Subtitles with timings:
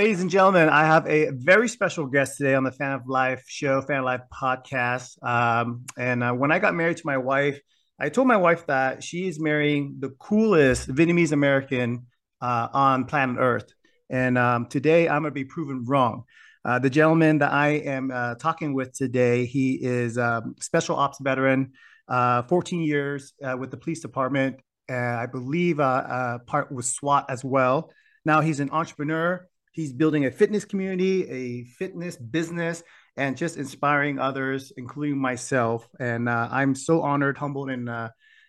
[0.00, 3.44] Ladies and gentlemen, I have a very special guest today on the Fan of Life
[3.46, 5.22] show, Fan of Life podcast.
[5.22, 7.60] Um, and uh, when I got married to my wife,
[7.98, 12.06] I told my wife that she is marrying the coolest Vietnamese American
[12.40, 13.74] uh, on planet Earth.
[14.08, 16.24] And um, today I'm going to be proven wrong.
[16.64, 20.96] Uh, the gentleman that I am uh, talking with today, he is a um, special
[20.96, 21.72] ops veteran,
[22.08, 24.60] uh, 14 years uh, with the police department.
[24.88, 27.92] I believe part with SWAT as well.
[28.24, 29.46] Now he's an entrepreneur.
[29.72, 32.82] He's building a fitness community, a fitness business,
[33.16, 35.88] and just inspiring others, including myself.
[35.98, 38.08] And uh, I'm so honored, humbled, and uh,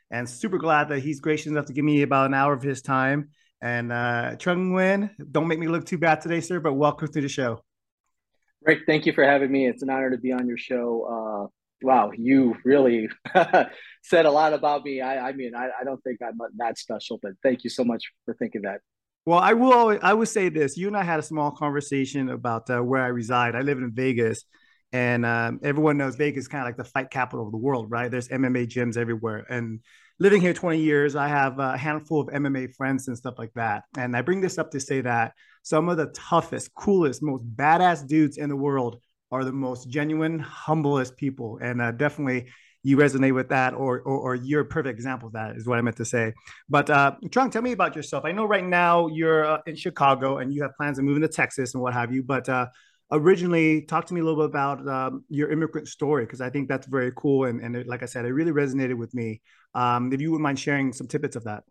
[0.09, 2.81] and super glad that he's gracious enough to give me about an hour of his
[2.81, 3.29] time.
[3.61, 7.21] And uh, Trung Nguyen, don't make me look too bad today, sir, but welcome to
[7.21, 7.63] the show.
[8.63, 9.67] Rick, thank you for having me.
[9.67, 11.49] It's an honor to be on your show.
[11.49, 13.09] Uh, wow, you really
[14.03, 15.01] said a lot about me.
[15.01, 18.03] I, I mean, I, I, don't think I'm that special, but thank you so much
[18.25, 18.81] for thinking that.
[19.25, 19.99] Well, I will.
[20.01, 20.77] I would say this.
[20.77, 23.55] You and I had a small conversation about uh, where I reside.
[23.55, 24.43] I live in Vegas,
[24.91, 27.91] and um, everyone knows Vegas is kind of like the fight capital of the world,
[27.91, 28.09] right?
[28.09, 29.79] There's MMA gyms everywhere, and
[30.19, 33.83] living here 20 years, I have a handful of MMA friends and stuff like that.
[33.95, 38.07] And I bring this up to say that some of the toughest, coolest, most badass
[38.07, 42.49] dudes in the world are the most genuine, humblest people, and uh, definitely
[42.83, 45.77] you resonate with that or, or, or you're a perfect example of that is what
[45.77, 46.33] I meant to say.
[46.67, 48.25] But uh, Trung, tell me about yourself.
[48.25, 51.27] I know right now you're uh, in Chicago and you have plans of moving to
[51.27, 52.67] Texas and what have you, but uh,
[53.11, 56.69] originally talk to me a little bit about um, your immigrant story because I think
[56.69, 57.45] that's very cool.
[57.45, 59.41] And, and it, like I said, it really resonated with me.
[59.75, 61.63] Um, if you wouldn't mind sharing some tidbits of that.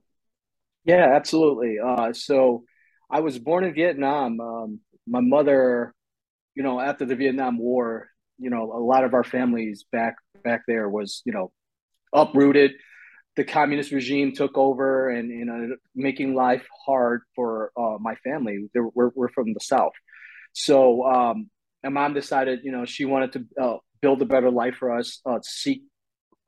[0.84, 1.78] Yeah, absolutely.
[1.78, 2.64] Uh, so
[3.10, 4.40] I was born in Vietnam.
[4.40, 5.94] Um, my mother,
[6.54, 8.09] you know, after the Vietnam War,
[8.40, 11.52] you know, a lot of our families back back there was, you know,
[12.12, 12.72] uprooted.
[13.36, 18.68] The communist regime took over and, you know, making life hard for uh, my family.
[18.74, 19.92] We're, we're from the South.
[20.52, 21.48] So um,
[21.84, 25.20] my mom decided, you know, she wanted to uh, build a better life for us,
[25.24, 25.82] uh, seek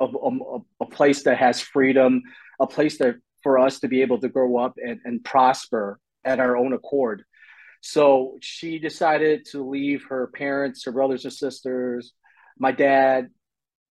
[0.01, 2.23] a, a, a, place that has freedom,
[2.61, 6.41] a place that for us to be able to grow up and, and prosper at
[6.41, 7.25] our own accord.
[7.83, 12.13] So she decided to leave her parents, her brothers and sisters,
[12.57, 13.29] my dad,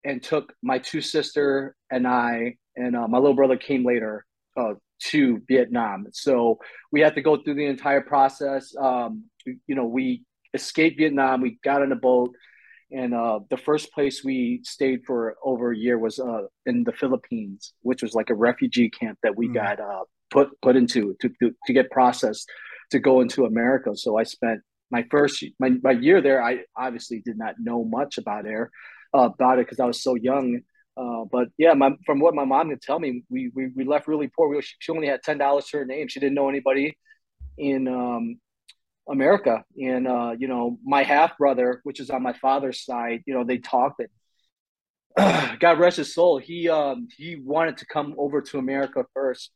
[0.05, 4.25] and took my two sister and I, and uh, my little brother came later
[4.55, 4.75] uh,
[5.09, 6.07] to Vietnam.
[6.13, 6.59] So
[6.91, 8.73] we had to go through the entire process.
[8.81, 11.41] Um, you know, we escaped Vietnam.
[11.41, 12.33] We got on a boat,
[12.91, 16.93] and uh, the first place we stayed for over a year was uh, in the
[16.93, 19.53] Philippines, which was like a refugee camp that we mm.
[19.53, 22.49] got uh, put put into to, to, to get processed
[22.91, 23.95] to go into America.
[23.95, 26.43] So I spent my first my, my year there.
[26.43, 28.69] I obviously did not know much about air
[29.13, 30.61] uh, about it because I was so young.
[30.97, 34.07] Uh, but yeah, my, from what my mom could tell me, we we, we left
[34.07, 34.49] really poor.
[34.49, 36.07] We, she only had ten dollars to her name.
[36.07, 36.97] She didn't know anybody
[37.57, 38.39] in um,
[39.09, 39.63] America.
[39.81, 43.43] And uh, you know, my half brother, which is on my father's side, you know,
[43.43, 44.01] they talked
[45.17, 46.37] and God rest his soul.
[46.37, 49.51] He um, he wanted to come over to America first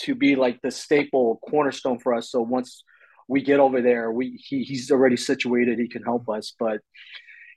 [0.00, 2.30] to be like the staple cornerstone for us.
[2.30, 2.84] So once
[3.28, 5.78] we get over there, we he, he's already situated.
[5.78, 6.80] He can help us, but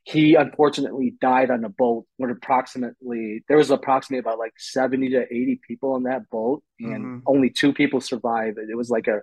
[0.03, 5.21] he unfortunately died on a boat when approximately there was approximately about like 70 to
[5.21, 7.19] 80 people on that boat and mm-hmm.
[7.27, 9.21] only two people survived it was like a,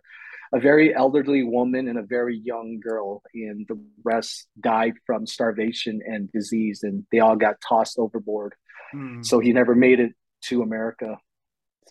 [0.55, 6.01] a very elderly woman and a very young girl and the rest died from starvation
[6.07, 8.55] and disease and they all got tossed overboard
[8.95, 9.25] mm.
[9.27, 10.13] so he never made it
[10.43, 11.19] to america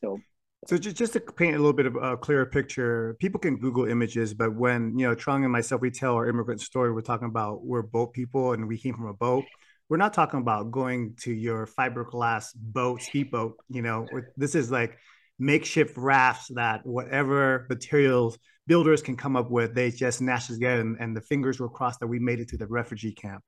[0.02, 0.18] so
[0.66, 3.86] so just, just to paint a little bit of a clearer picture, people can Google
[3.86, 7.28] images, but when you know Trung and myself, we tell our immigrant story, we're talking
[7.28, 9.46] about we're boat people and we came from a boat.
[9.90, 13.56] We're not talking about going to your fiberglass boat, speedboat.
[13.70, 14.98] You know, this is like
[15.40, 20.98] makeshift rafts that whatever materials builders can come up with, they just snatch together, and,
[21.00, 23.44] and the fingers were crossed that we made it to the refugee camp.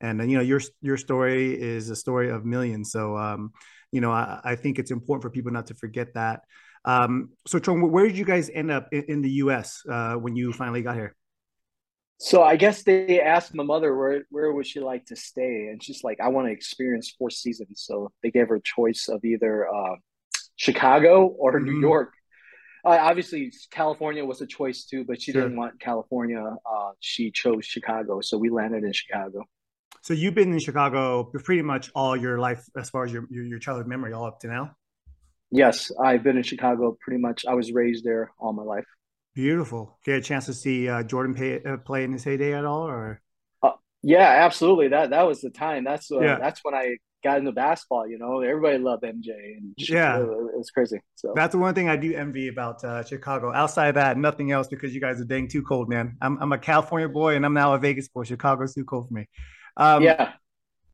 [0.00, 2.90] And you know, your your story is a story of millions.
[2.90, 3.52] So um,
[3.94, 6.40] you know, I, I, think it's important for people not to forget that.
[6.84, 9.82] Um, so, Trung, where did you guys end up in, in the U.S.
[9.88, 11.14] Uh, when you finally got here?
[12.18, 15.82] So I guess they asked my mother where where would she like to stay, and
[15.82, 17.84] she's like, I want to experience four seasons.
[17.86, 19.96] So they gave her a choice of either uh,
[20.56, 21.66] Chicago or mm-hmm.
[21.66, 22.12] New York.
[22.84, 25.42] Uh, obviously, California was a choice too, but she sure.
[25.42, 26.42] didn't want California.
[26.42, 29.44] Uh, she chose Chicago, so we landed in Chicago.
[30.04, 33.42] So you've been in Chicago pretty much all your life, as far as your your,
[33.42, 34.76] your childhood memory, all up to now.
[35.50, 37.46] Yes, I've been in Chicago pretty much.
[37.48, 38.84] I was raised there all my life.
[39.34, 39.98] Beautiful.
[40.04, 42.86] Get a chance to see uh, Jordan pay, uh, play in his heyday at all,
[42.86, 43.22] or?
[43.62, 43.70] Uh,
[44.02, 44.88] yeah, absolutely.
[44.88, 45.84] That that was the time.
[45.84, 46.38] That's uh, yeah.
[46.38, 48.06] that's when I got into basketball.
[48.06, 51.00] You know, everybody loved MJ, and yeah, it, was crazy.
[51.14, 53.54] So that's the one thing I do envy about uh, Chicago.
[53.54, 56.18] Outside of that, nothing else because you guys are dang too cold, man.
[56.20, 58.24] I'm I'm a California boy, and I'm now a Vegas boy.
[58.24, 59.28] Chicago's too cold for me.
[59.76, 60.32] Um, yeah.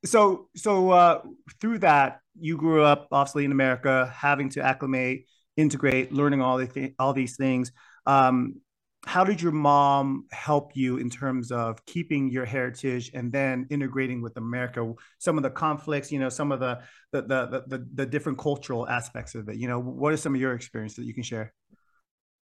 [0.05, 1.23] So so uh,
[1.61, 6.67] through that, you grew up obviously in America, having to acclimate, integrate, learning all the
[6.67, 7.73] th- all these things.
[8.07, 8.61] Um,
[9.07, 14.21] how did your mom help you in terms of keeping your heritage and then integrating
[14.21, 14.93] with America?
[15.19, 16.81] Some of the conflicts, you know, some of the
[17.13, 19.57] the the the, the different cultural aspects of it.
[19.57, 21.53] You know, what are some of your experiences that you can share?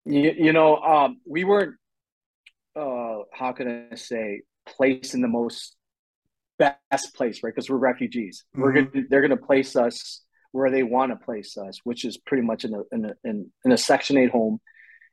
[0.04, 1.76] You, you know, um, we weren't.
[2.74, 5.77] Uh, how can I say placed in the most
[6.58, 7.54] best place, right?
[7.54, 8.44] Because we're refugees.
[8.52, 8.62] Mm-hmm.
[8.62, 10.22] We're gonna they're gonna place us
[10.52, 13.50] where they want to place us, which is pretty much in a in a in,
[13.64, 14.60] in a Section Eight home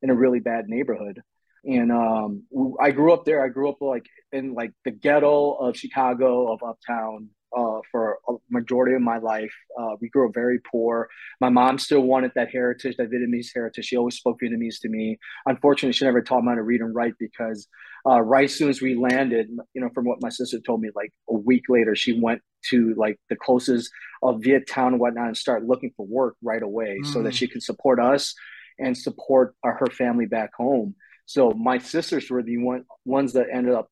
[0.02, 1.22] in a really bad neighborhood
[1.66, 2.44] and um,
[2.80, 3.44] I grew up there.
[3.44, 8.34] I grew up like in like the ghetto of Chicago, of Uptown, uh, for a
[8.50, 9.54] majority of my life.
[9.80, 11.08] Uh, we grew up very poor.
[11.40, 13.86] My mom still wanted that heritage, that Vietnamese heritage.
[13.86, 15.18] She always spoke Vietnamese to me.
[15.46, 17.68] Unfortunately, she never taught me how to read and write because
[18.08, 20.90] uh, right as soon as we landed, you know, from what my sister told me,
[20.96, 23.92] like a week later, she went to like the closest
[24.22, 27.14] of Viet Town and whatnot and start looking for work right away mm.
[27.14, 27.38] so that mm.
[27.38, 28.34] she could support us
[28.80, 30.96] and support uh, her family back home.
[31.26, 33.90] So my sisters were the one ones that ended up,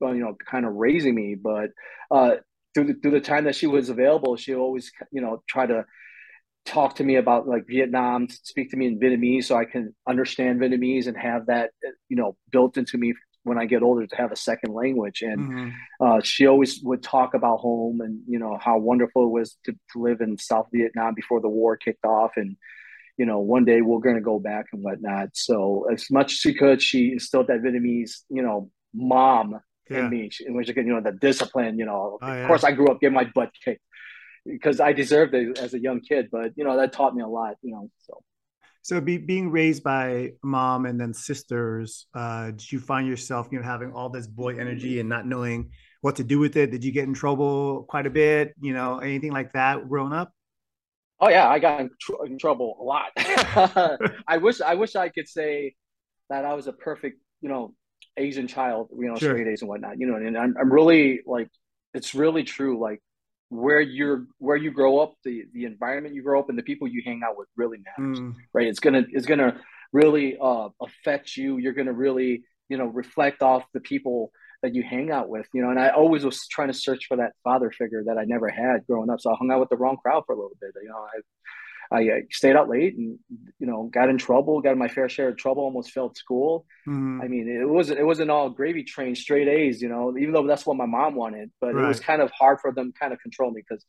[0.00, 1.34] you know, kind of raising me.
[1.34, 1.70] But
[2.10, 2.36] uh,
[2.76, 5.86] through the, through the time that she was available, she always, you know, try to
[6.66, 10.60] talk to me about like Vietnam, speak to me in Vietnamese so I can understand
[10.60, 11.70] Vietnamese and have that,
[12.10, 13.14] you know, built into me
[13.44, 15.22] when I get older to have a second language.
[15.22, 15.70] And mm-hmm.
[16.04, 19.72] uh, she always would talk about home and, you know, how wonderful it was to,
[19.72, 22.32] to live in South Vietnam before the war kicked off.
[22.36, 22.58] And,
[23.16, 25.30] you know, one day we're going to go back and whatnot.
[25.32, 29.60] So as much as she could, she instilled that Vietnamese, you know, mom
[29.90, 29.98] yeah.
[29.98, 32.46] in me, in which, you know, the discipline, you know, oh, of yeah.
[32.46, 33.82] course I grew up getting my butt kicked
[34.44, 37.28] because I deserved it as a young kid, but, you know, that taught me a
[37.28, 38.22] lot, you know, so.
[38.82, 43.58] So be, being raised by mom and then sisters, uh, did you find yourself, you
[43.58, 45.70] know, having all this boy energy and not knowing
[46.02, 46.70] what to do with it?
[46.70, 48.54] Did you get in trouble quite a bit?
[48.60, 50.30] You know, anything like that growing up?
[51.18, 53.10] Oh yeah, I got in, tr- in trouble a lot.
[54.28, 55.74] I wish I wish I could say
[56.28, 57.74] that I was a perfect, you know,
[58.16, 59.34] Asian child, you know, sure.
[59.34, 59.98] straight A's and whatnot.
[59.98, 61.48] You know, and I'm I'm really like
[61.94, 62.80] it's really true.
[62.80, 63.00] Like
[63.48, 66.88] where you're where you grow up, the the environment you grow up, and the people
[66.88, 68.34] you hang out with really matters, mm.
[68.52, 68.66] right?
[68.66, 69.60] It's gonna it's gonna
[69.92, 71.58] really uh, affect you.
[71.58, 74.32] You're gonna really you know reflect off the people
[74.62, 75.70] that you hang out with, you know.
[75.70, 78.86] And I always was trying to search for that father figure that I never had
[78.86, 79.20] growing up.
[79.20, 80.70] So I hung out with the wrong crowd for a little bit.
[80.82, 81.20] You know, I
[81.92, 83.18] I stayed out late and
[83.58, 86.66] you know got in trouble, got in my fair share of trouble, almost failed school.
[86.88, 87.20] Mm-hmm.
[87.22, 89.80] I mean, it wasn't it wasn't all gravy train, straight A's.
[89.80, 91.84] You know, even though that's what my mom wanted, but right.
[91.84, 93.84] it was kind of hard for them to kind of control me because,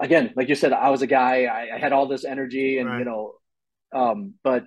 [0.00, 1.44] again, like you said, I was a guy.
[1.44, 2.98] I, I had all this energy, and right.
[2.98, 3.34] you know,
[3.92, 4.64] um, but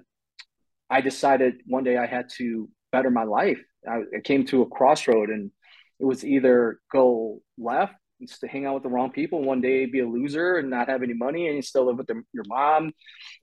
[0.89, 4.69] I decided one day I had to better my life I, I came to a
[4.69, 5.51] crossroad and
[5.99, 7.95] it was either go left
[8.39, 11.03] to hang out with the wrong people one day be a loser and not have
[11.03, 12.91] any money and you still live with the, your mom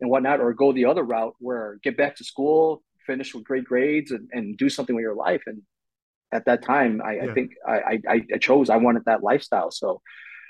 [0.01, 3.65] and whatnot or go the other route where get back to school finish with great
[3.65, 5.63] grades and, and do something with your life and
[6.33, 7.25] at that time i, yeah.
[7.25, 10.01] I think I, I, I chose i wanted that lifestyle so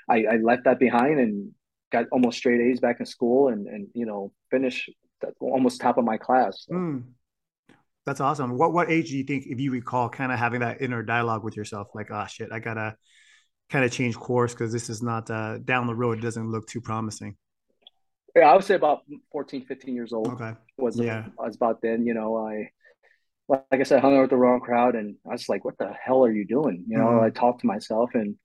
[0.09, 1.51] I, I left that behind and
[1.91, 4.89] got almost straight a's back in school and and you know finish
[5.39, 6.75] almost top of my class so.
[6.75, 7.03] mm.
[8.03, 8.57] That's awesome.
[8.57, 11.43] What what age do you think, if you recall, kind of having that inner dialogue
[11.43, 12.95] with yourself, like, oh shit, I gotta
[13.71, 16.19] kind of change course because this is not uh, down the road.
[16.19, 17.35] It doesn't look too promising.
[18.35, 19.01] Yeah, I would say about
[19.31, 20.27] 14, 15 years old.
[20.27, 20.53] Okay.
[20.77, 21.25] Was yeah.
[21.39, 22.05] I was about then.
[22.05, 22.69] You know, I
[23.47, 25.91] like I said, hung out with the wrong crowd, and I was like, "What the
[26.01, 27.25] hell are you doing?" You know, mm-hmm.
[27.25, 28.35] I talked to myself, and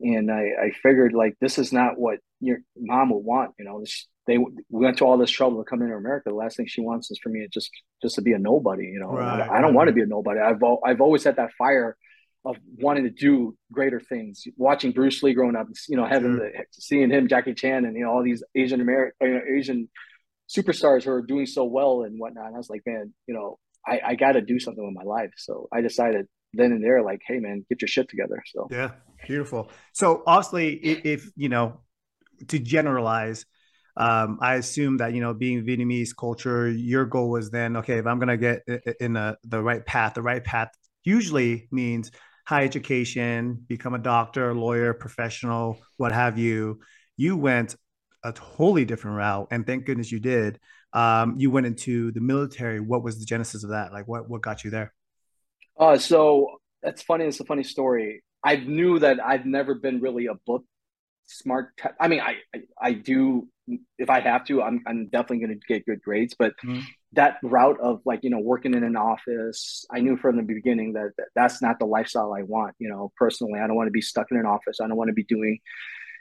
[0.00, 3.52] and I, I figured like this is not what your mom would want.
[3.58, 6.30] You know, this, they we went to all this trouble to come into America.
[6.30, 8.86] The last thing she wants is for me to just just to be a nobody.
[8.86, 10.40] You know, right, I, I, don't want to be a nobody.
[10.40, 11.96] I've I've always had that fire
[12.44, 14.44] of wanting to do greater things.
[14.56, 16.50] Watching Bruce Lee growing up, you know, having sure.
[16.50, 19.88] the, seeing him, Jackie Chan, and you know all these Asian American you know, Asian
[20.48, 22.46] superstars who are doing so well and whatnot.
[22.46, 25.04] And I was like, man, you know, I, I got to do something with my
[25.04, 25.30] life.
[25.36, 28.42] So I decided then and there, like, hey, man, get your shit together.
[28.46, 28.92] So yeah,
[29.26, 29.70] beautiful.
[29.92, 31.80] So obviously, if, if you know,
[32.48, 33.44] to generalize,
[33.96, 37.98] um, I assume that you know, being Vietnamese culture, your goal was then okay.
[37.98, 38.62] If I'm gonna get
[38.98, 40.70] in the the right path, the right path
[41.04, 42.10] usually means
[42.50, 46.80] high education, become a doctor, lawyer, professional, what have you.
[47.16, 47.76] You went
[48.24, 50.58] a totally different route, and thank goodness you did.
[50.92, 52.80] Um, you went into the military.
[52.80, 53.92] What was the genesis of that?
[53.92, 54.92] Like, what what got you there?
[55.78, 57.26] Uh, so that's funny.
[57.26, 58.24] It's a funny story.
[58.44, 60.64] I knew that I've never been really a book
[61.28, 61.76] smart.
[61.76, 63.46] Te- I mean, I, I, I do
[63.96, 66.34] if I have to, I'm I'm definitely going to get good grades.
[66.36, 66.80] But mm-hmm.
[67.12, 70.92] That route of like you know working in an office, I knew from the beginning
[70.94, 72.74] that, that that's not the lifestyle I want.
[72.78, 74.78] You know, personally, I don't want to be stuck in an office.
[74.80, 75.58] I don't want to be doing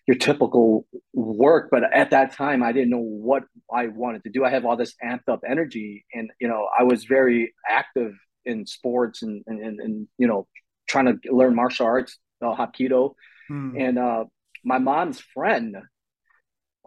[0.07, 1.69] your typical work.
[1.69, 4.43] But at that time, I didn't know what I wanted to do.
[4.43, 8.13] I have all this amped up energy, and you know, I was very active
[8.45, 10.47] in sports and and and, and you know,
[10.87, 13.13] trying to learn martial arts, uh, Hapkido,
[13.51, 13.79] mm.
[13.79, 14.25] and uh,
[14.63, 15.77] my mom's friend.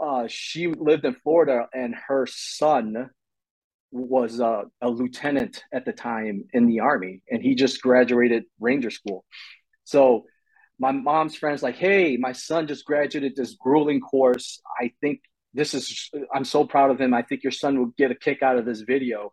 [0.02, 3.10] Uh, she lived in Florida, and her son
[3.92, 8.90] was uh, a lieutenant at the time in the army, and he just graduated Ranger
[8.90, 9.24] School.
[9.84, 10.24] So
[10.78, 14.60] my mom's friends like, hey, my son just graduated this grueling course.
[14.80, 15.20] I think
[15.54, 17.14] this is, I'm so proud of him.
[17.14, 19.32] I think your son will get a kick out of this video.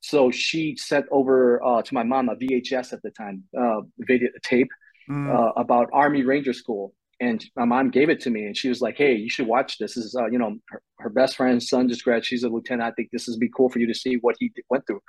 [0.00, 4.30] So she sent over uh, to my mom a VHS at the time, uh, video
[4.42, 4.68] tape
[5.10, 5.28] mm.
[5.28, 6.94] uh, about Army Ranger School.
[7.20, 9.78] And my mom gave it to me, and she was like, "Hey, you should watch
[9.78, 9.94] this.
[9.94, 12.26] This is, uh, you know, her, her, best friend's son just graduated.
[12.26, 12.88] She's a lieutenant.
[12.88, 15.00] I think this would be cool for you to see what he went through."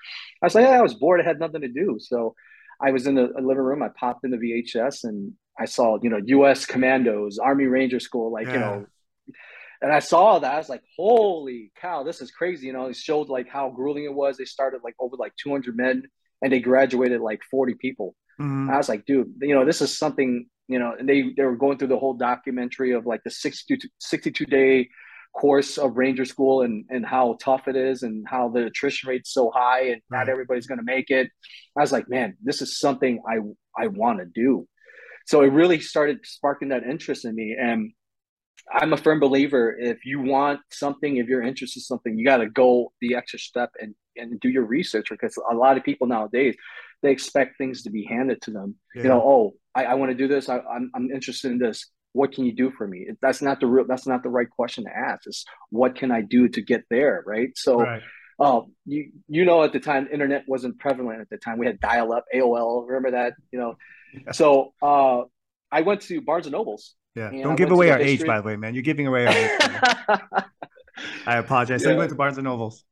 [0.42, 1.22] I was like, "Yeah, I was bored.
[1.22, 2.34] I had nothing to do." So
[2.82, 3.84] I was in the living room.
[3.84, 6.66] I popped in the VHS, and I saw, you know, U.S.
[6.66, 8.54] Commandos, Army Ranger School, like yeah.
[8.54, 8.86] you know,
[9.82, 12.68] and I saw that I was like, holy cow, this is crazy.
[12.68, 14.38] You know, it showed like how grueling it was.
[14.38, 16.04] They started like over like 200 men,
[16.42, 18.16] and they graduated like 40 people.
[18.40, 18.70] Mm-hmm.
[18.70, 20.48] I was like, dude, you know, this is something.
[20.70, 23.78] You know, and they they were going through the whole documentary of like the 62,
[24.00, 24.90] 62 day
[25.34, 29.32] course of ranger school and and how tough it is and how the attrition rate's
[29.32, 30.20] so high and right.
[30.20, 31.30] not everybody's going to make it
[31.78, 33.38] i was like man this is something i
[33.82, 34.68] i want to do
[35.28, 37.92] so it really started sparking that interest in me and
[38.74, 42.38] i'm a firm believer if you want something if you're interested in something you got
[42.38, 46.08] to go the extra step and and do your research because a lot of people
[46.08, 46.56] nowadays
[47.02, 49.04] they expect things to be handed to them yeah.
[49.04, 51.90] you know oh i, I want to do this I, I'm, I'm interested in this
[52.14, 54.86] what can you do for me that's not the real that's not the right question
[54.86, 58.02] to ask is what can i do to get there right so right.
[58.40, 61.78] Uh, you you know at the time internet wasn't prevalent at the time we had
[61.82, 63.76] dial up aol remember that you know
[64.32, 65.24] so uh,
[65.72, 66.96] I went to Barnes and Nobles.
[67.16, 68.14] Yeah, don't give away our history.
[68.14, 68.74] age, by the way, man.
[68.74, 69.52] You're giving away our age.
[71.26, 71.82] I apologize.
[71.82, 71.88] Yeah.
[71.88, 72.84] So you went to Barnes and Nobles.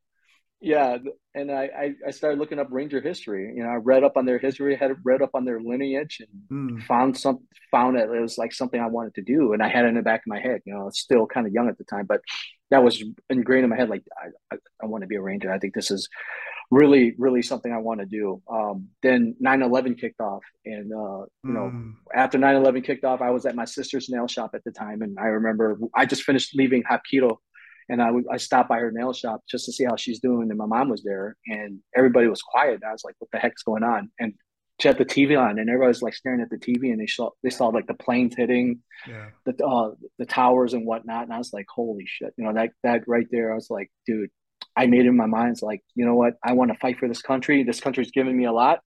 [0.60, 0.98] Yeah,
[1.36, 3.54] and I, I, I started looking up Ranger history.
[3.56, 6.80] You know, I read up on their history, had read up on their lineage, and
[6.80, 6.84] mm.
[6.86, 9.86] found some found it it was like something I wanted to do, and I had
[9.86, 10.62] it in the back of my head.
[10.66, 12.22] You know, still kind of young at the time, but
[12.72, 13.90] that was ingrained in my head.
[13.90, 15.52] Like, I, I, I want to be a Ranger.
[15.52, 16.10] I think this is
[16.70, 18.42] really, really something I want to do.
[18.50, 20.44] Um, then 9-11 kicked off.
[20.66, 21.54] And, uh, you mm.
[21.54, 21.92] know, hmm.
[22.14, 25.02] after 9-11 kicked off, I was at my sister's nail shop at the time.
[25.02, 27.38] And I remember I just finished leaving Hapkido
[27.90, 30.50] and I, I stopped by her nail shop just to see how she's doing.
[30.50, 32.76] And my mom was there and everybody was quiet.
[32.76, 34.12] And I was like, what the heck's going on?
[34.20, 34.34] And
[34.80, 37.08] she had the TV on and everybody was like staring at the TV and they
[37.08, 39.30] saw, they saw like the planes hitting yeah.
[39.46, 41.24] the, uh, the towers and whatnot.
[41.24, 43.90] And I was like, holy shit, you know, that, that right there, I was like,
[44.06, 44.30] dude,
[44.76, 46.36] I made in my mind, it's like, you know what?
[46.44, 47.64] I want to fight for this country.
[47.64, 48.82] This country's given me a lot.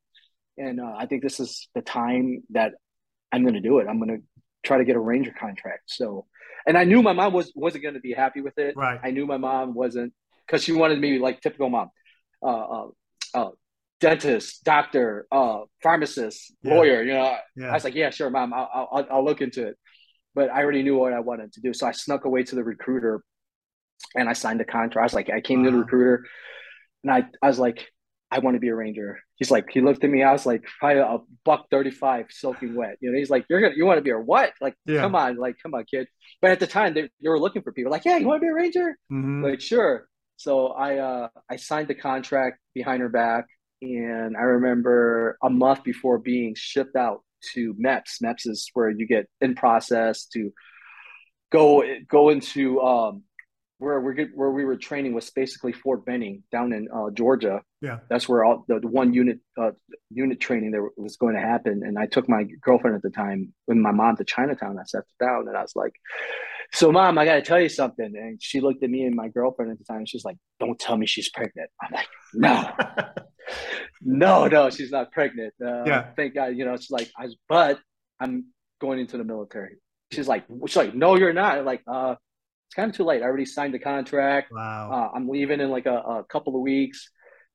[0.57, 2.73] And uh, I think this is the time that
[3.31, 3.87] I'm going to do it.
[3.89, 4.23] I'm going to
[4.63, 5.83] try to get a Ranger contract.
[5.87, 6.27] So,
[6.67, 8.75] and I knew my mom was, wasn't going to be happy with it.
[8.75, 8.99] Right.
[9.03, 10.13] I knew my mom wasn't,
[10.45, 11.89] because she wanted me like typical mom,
[12.43, 12.87] uh, uh,
[13.33, 13.49] uh,
[13.99, 16.73] dentist, doctor, uh, pharmacist, yeah.
[16.75, 17.03] lawyer.
[17.03, 17.69] You know, yeah.
[17.69, 19.77] I was like, yeah, sure, mom, I'll, I'll, I'll look into it.
[20.33, 21.73] But I already knew what I wanted to do.
[21.73, 23.21] So I snuck away to the recruiter
[24.15, 24.97] and I signed a contract.
[24.97, 25.65] I was like, I came wow.
[25.65, 26.25] to the recruiter
[27.03, 27.85] and I, I was like,
[28.31, 29.19] I want to be a ranger.
[29.41, 30.21] He's like, he looked at me.
[30.21, 32.97] I was like, probably a buck 35 soaking wet.
[33.01, 34.53] You know, he's like, you're to, you want to be a what?
[34.61, 35.01] Like, yeah.
[35.01, 36.07] come on, like, come on, kid.
[36.43, 38.45] But at the time they, they were looking for people like, yeah, you want to
[38.45, 38.95] be a ranger?
[39.11, 39.43] Mm-hmm.
[39.43, 40.07] Like, sure.
[40.37, 43.45] So I, uh, I signed the contract behind her back.
[43.81, 47.23] And I remember a month before being shipped out
[47.55, 48.21] to MEPS.
[48.23, 50.51] MEPS is where you get in process to
[51.51, 53.23] go, go into, um,
[53.81, 57.61] where we where we were training was basically Fort Benning down in uh, Georgia.
[57.81, 59.71] Yeah, that's where all the, the one unit uh,
[60.11, 61.81] unit training that was going to happen.
[61.83, 64.77] And I took my girlfriend at the time with my mom to Chinatown.
[64.77, 65.93] I sat down and I was like,
[66.73, 69.29] "So, mom, I got to tell you something." And she looked at me and my
[69.29, 70.05] girlfriend at the time.
[70.05, 72.71] She's like, "Don't tell me she's pregnant." I'm like, "No."
[74.01, 75.55] no, no, she's not pregnant.
[75.59, 76.11] Uh, yeah.
[76.15, 77.79] Thank God, you know, it's like, I, but
[78.19, 78.45] I'm
[78.79, 79.77] going into the military.
[80.11, 81.57] She's like, she's like, no, you're not.
[81.57, 82.15] I'm like, uh,
[82.71, 83.21] it's kind of too late.
[83.21, 84.49] I already signed the contract.
[84.49, 84.91] Wow.
[84.93, 87.09] Uh, I'm leaving in like a, a, couple of weeks.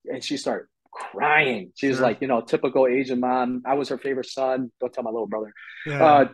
[0.04, 1.72] And she started crying.
[1.74, 2.02] She's sure.
[2.02, 3.62] like, you know, typical Asian mom.
[3.64, 4.70] I was her favorite son.
[4.78, 5.54] Don't tell my little brother.
[5.86, 6.04] Yeah.
[6.04, 6.28] Uh,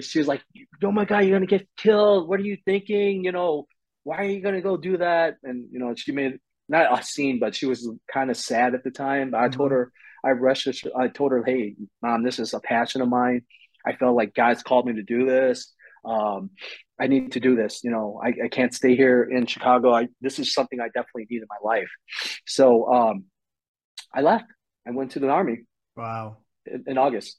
[0.00, 0.42] she was like,
[0.82, 2.30] oh my God, you're going to get killed.
[2.30, 3.24] What are you thinking?
[3.24, 3.66] You know,
[4.04, 5.36] why are you going to go do that?
[5.42, 8.84] And, you know, she made not a scene, but she was kind of sad at
[8.84, 9.34] the time.
[9.34, 9.58] I mm-hmm.
[9.58, 9.92] told her,
[10.24, 13.42] I rushed her, I told her, hey, mom, this is a passion of mine.
[13.84, 15.74] I felt like God's called me to do this
[16.08, 16.50] Um,
[16.98, 17.84] I need to do this.
[17.84, 19.94] You know, I, I can't stay here in Chicago.
[19.94, 21.90] I, this is something I definitely need in my life.
[22.46, 23.24] So um,
[24.14, 24.46] I left.
[24.86, 25.58] I went to the army.
[25.96, 26.38] Wow.
[26.66, 27.38] In, in August.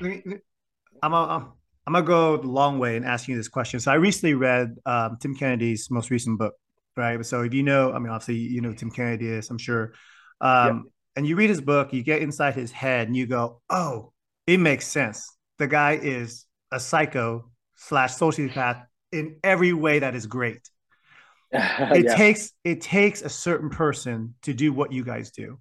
[0.00, 1.52] I'm, a,
[1.86, 3.80] I'm gonna go the long way in asking you this question.
[3.80, 6.54] So I recently read um, Tim Kennedy's most recent book,
[6.96, 7.24] right?
[7.24, 9.94] So if you know, I mean, obviously you know Tim Kennedy is, I'm sure.
[10.40, 14.12] Um, And you read his book, you get inside his head, and you go, "Oh,
[14.46, 15.28] it makes sense.
[15.58, 20.68] The guy is a psycho slash sociopath in every way that is great.
[21.52, 22.16] it yeah.
[22.16, 25.58] takes it takes a certain person to do what you guys do.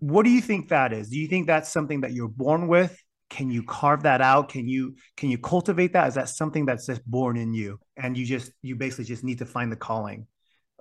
[0.00, 1.08] What do you think that is?
[1.08, 2.96] Do you think that's something that you're born with?
[3.30, 4.50] Can you carve that out?
[4.50, 6.08] Can you can you cultivate that?
[6.08, 9.38] Is that something that's just born in you, and you just you basically just need
[9.38, 10.26] to find the calling?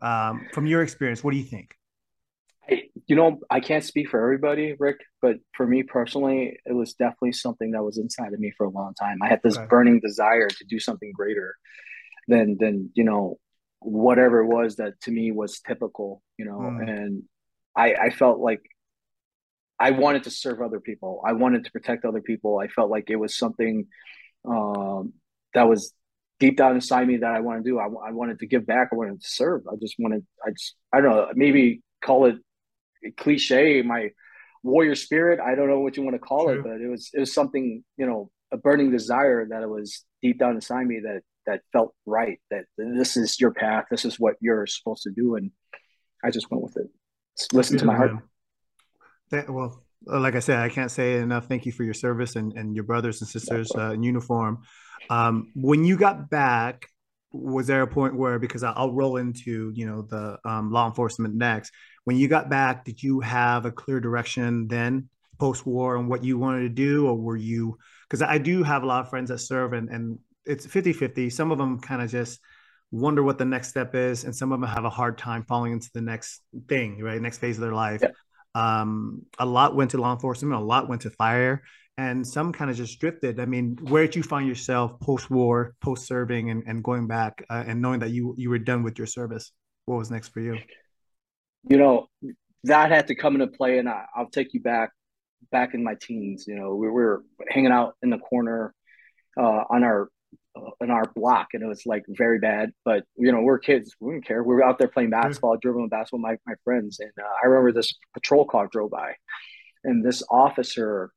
[0.01, 1.75] Um, from your experience, what do you think?
[3.11, 7.33] You know, I can't speak for everybody, Rick, but for me personally, it was definitely
[7.33, 9.17] something that was inside of me for a long time.
[9.21, 9.65] I had this okay.
[9.69, 11.55] burning desire to do something greater
[12.29, 13.37] than than you know
[13.79, 16.89] whatever it was that to me was typical, you know, mm.
[16.89, 17.23] and
[17.75, 18.61] I I felt like
[19.77, 21.21] I wanted to serve other people.
[21.27, 22.59] I wanted to protect other people.
[22.59, 23.87] I felt like it was something
[24.47, 25.11] um,
[25.53, 25.93] that was
[26.39, 27.77] deep down inside me that I want to do.
[27.77, 28.87] I, I wanted to give back.
[28.93, 29.63] I wanted to serve.
[29.69, 30.25] I just wanted.
[30.47, 30.75] I just.
[30.93, 31.27] I don't know.
[31.35, 32.37] Maybe call it
[33.17, 34.09] cliche, my
[34.63, 35.39] warrior spirit.
[35.39, 36.59] I don't know what you want to call True.
[36.59, 40.03] it, but it was it was something you know a burning desire that it was
[40.21, 42.39] deep down inside me that that felt right.
[42.49, 43.85] That this is your path.
[43.89, 45.51] This is what you're supposed to do, and
[46.23, 46.87] I just went with it.
[47.53, 48.11] Listen to my heart.
[49.31, 51.47] That, well, like I said, I can't say enough.
[51.47, 54.63] Thank you for your service and, and your brothers and sisters uh, in uniform.
[55.09, 56.87] Um, when you got back,
[57.31, 61.35] was there a point where because I'll roll into you know the um, law enforcement
[61.35, 61.71] next?
[62.03, 65.09] when you got back, did you have a clear direction then
[65.39, 67.07] post war on what you wanted to do?
[67.07, 70.19] Or were you, because I do have a lot of friends that serve and, and
[70.45, 71.29] it's 50 50.
[71.29, 72.39] Some of them kind of just
[72.91, 75.73] wonder what the next step is, and some of them have a hard time falling
[75.73, 77.21] into the next thing, right?
[77.21, 78.01] Next phase of their life.
[78.01, 78.09] Yeah.
[78.53, 81.63] Um, a lot went to law enforcement, a lot went to fire,
[81.97, 83.39] and some kind of just drifted.
[83.39, 87.45] I mean, where did you find yourself post war, post serving, and, and going back
[87.49, 89.51] uh, and knowing that you you were done with your service?
[89.85, 90.57] What was next for you?
[91.69, 92.07] you know,
[92.63, 94.91] that had to come into play, and I, will take you back
[95.51, 96.45] back in my teens.
[96.47, 98.73] You know, we were hanging out in the corner
[99.39, 100.09] uh, on our
[100.55, 102.71] uh, in our block, and it was like very bad.
[102.85, 104.43] But you know, we're kids; we didn't care.
[104.43, 107.47] We were out there playing basketball, dribbling basketball with my my friends, and uh, I
[107.47, 109.15] remember this patrol car drove by,
[109.83, 111.11] and this officer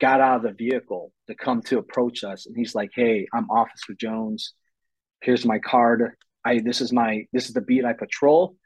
[0.00, 3.50] got out of the vehicle to come to approach us, and he's like, "Hey, I'm
[3.50, 4.54] Officer Jones.
[5.20, 6.12] Here's my card.
[6.44, 8.56] I this is my this is the beat I patrol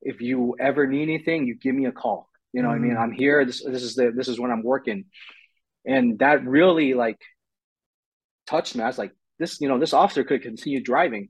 [0.00, 2.28] if you ever need anything, you give me a call.
[2.52, 2.76] You know, mm.
[2.76, 3.00] I mean, mm.
[3.00, 3.44] I'm here.
[3.44, 5.04] This this is the this is when I'm working,
[5.84, 7.20] and that really like
[8.46, 8.82] touched me.
[8.82, 11.28] I was like, this, you know, this officer could continue driving,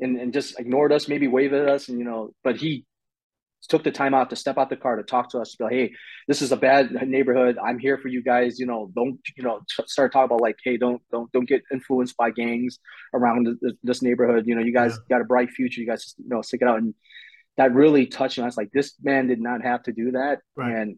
[0.00, 2.84] and and just ignored us, maybe waved at us, and you know, but he
[3.66, 5.52] took the time out to step out the car to talk to us.
[5.52, 5.92] To be like, hey,
[6.26, 7.58] this is a bad neighborhood.
[7.62, 8.58] I'm here for you guys.
[8.58, 12.16] You know, don't you know start talking about like, hey, don't don't don't get influenced
[12.16, 12.78] by gangs
[13.14, 14.44] around this neighborhood.
[14.46, 15.16] You know, you guys yeah.
[15.16, 15.80] got a bright future.
[15.80, 16.94] You guys, you know, stick it out and
[17.58, 18.44] that really touched me.
[18.44, 20.38] I was like, this man did not have to do that.
[20.56, 20.74] Right.
[20.74, 20.96] And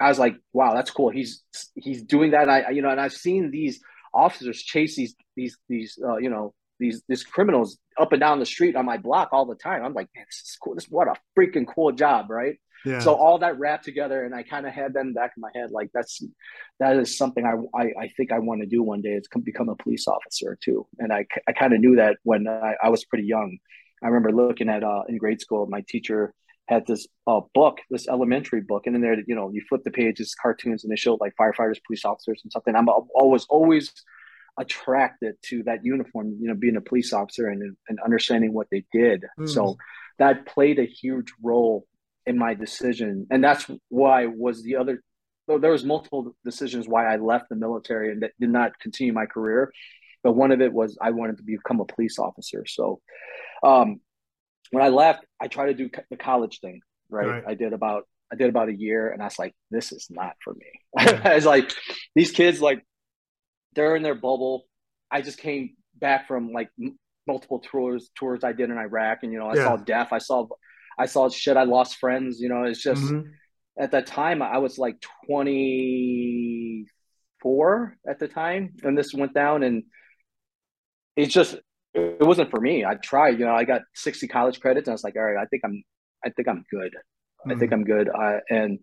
[0.00, 1.10] I was like, wow, that's cool.
[1.10, 1.42] He's
[1.74, 2.48] he's doing that.
[2.48, 3.80] I you know, and I've seen these
[4.14, 8.46] officers chase these these these uh, you know these these criminals up and down the
[8.46, 9.84] street on my block all the time.
[9.84, 10.74] I'm like, man, this is cool.
[10.74, 12.56] This what a freaking cool job, right?
[12.84, 12.98] Yeah.
[13.00, 15.40] So all that wrapped together, and I kind of had that in the back of
[15.40, 16.22] my head, like that's
[16.80, 19.10] that is something I I, I think I want to do one day.
[19.10, 22.74] Is become a police officer too, and I I kind of knew that when I,
[22.82, 23.58] I was pretty young.
[24.02, 26.32] I remember looking at uh, in grade school, my teacher
[26.68, 29.90] had this uh, book, this elementary book, and in there, you know, you flip the
[29.90, 32.74] pages, cartoons, and they showed like firefighters, police officers, and something.
[32.74, 33.92] I'm always always
[34.58, 38.84] attracted to that uniform, you know, being a police officer and and understanding what they
[38.92, 39.24] did.
[39.38, 39.48] Mm.
[39.48, 39.76] So
[40.18, 41.86] that played a huge role
[42.26, 45.02] in my decision, and that's why was the other.
[45.48, 49.26] There was multiple decisions why I left the military and that did not continue my
[49.26, 49.72] career,
[50.22, 52.64] but one of it was I wanted to become a police officer.
[52.66, 53.00] So
[53.64, 54.00] um,
[54.70, 56.80] when I left, I tried to do the college thing.
[57.08, 57.26] Right?
[57.26, 57.44] right?
[57.44, 60.34] I did about I did about a year, and I was like, this is not
[60.42, 60.66] for me.
[60.96, 61.20] Yeah.
[61.24, 61.72] I was like,
[62.14, 62.84] these kids like
[63.74, 64.64] they're in their bubble.
[65.10, 69.32] I just came back from like m- multiple tours tours I did in Iraq, and
[69.32, 69.64] you know I yeah.
[69.64, 70.08] saw death.
[70.12, 70.46] I saw
[70.98, 71.56] I saw shit.
[71.56, 72.40] I lost friends.
[72.40, 73.28] You know, it's just mm-hmm.
[73.78, 76.86] at that time I was like twenty
[77.40, 79.84] four at the time, and this went down, and
[81.16, 81.56] it's just
[81.94, 82.84] it wasn't for me.
[82.84, 85.40] I tried, you know, I got 60 college credits and I was like, all right,
[85.40, 85.82] I think I'm,
[86.24, 86.92] I think I'm good.
[86.92, 87.50] Mm-hmm.
[87.50, 87.80] I think mm-hmm.
[87.80, 88.08] I'm good.
[88.08, 88.78] Uh, and,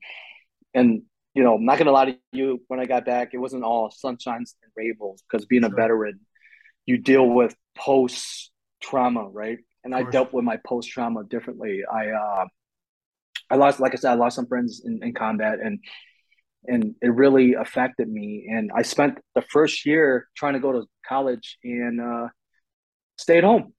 [0.73, 1.03] and,
[1.37, 2.63] you know, I'm not gonna lie to you.
[2.67, 5.71] When I got back, it wasn't all sunshines and rainbows because being sure.
[5.71, 6.19] a veteran,
[6.87, 9.59] you deal with post trauma, right?
[9.83, 11.83] And I dealt with my post trauma differently.
[11.85, 12.45] I uh,
[13.51, 15.79] I lost, like I said, I lost some friends in, in combat, and
[16.65, 18.47] and it really affected me.
[18.49, 22.27] And I spent the first year trying to go to college and uh,
[23.15, 23.73] stayed home,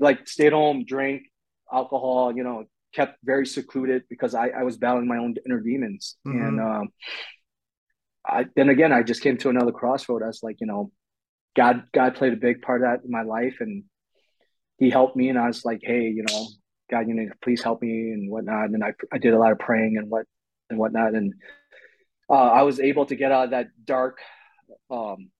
[0.00, 1.24] like stayed home, drink
[1.70, 6.16] alcohol, you know, kept very secluded because I, I was battling my own inner demons.
[6.26, 6.42] Mm-hmm.
[6.42, 6.88] And um,
[8.26, 10.22] I then again I just came to another crossroad.
[10.22, 10.92] I was like, you know,
[11.56, 13.84] God God played a big part of that in my life and
[14.78, 16.46] he helped me and I was like, hey, you know,
[16.90, 18.70] God, you know, please help me and whatnot.
[18.70, 20.26] And I I did a lot of praying and what
[20.70, 21.14] and whatnot.
[21.14, 21.34] And
[22.28, 24.18] uh, I was able to get out of that dark
[24.90, 25.30] um,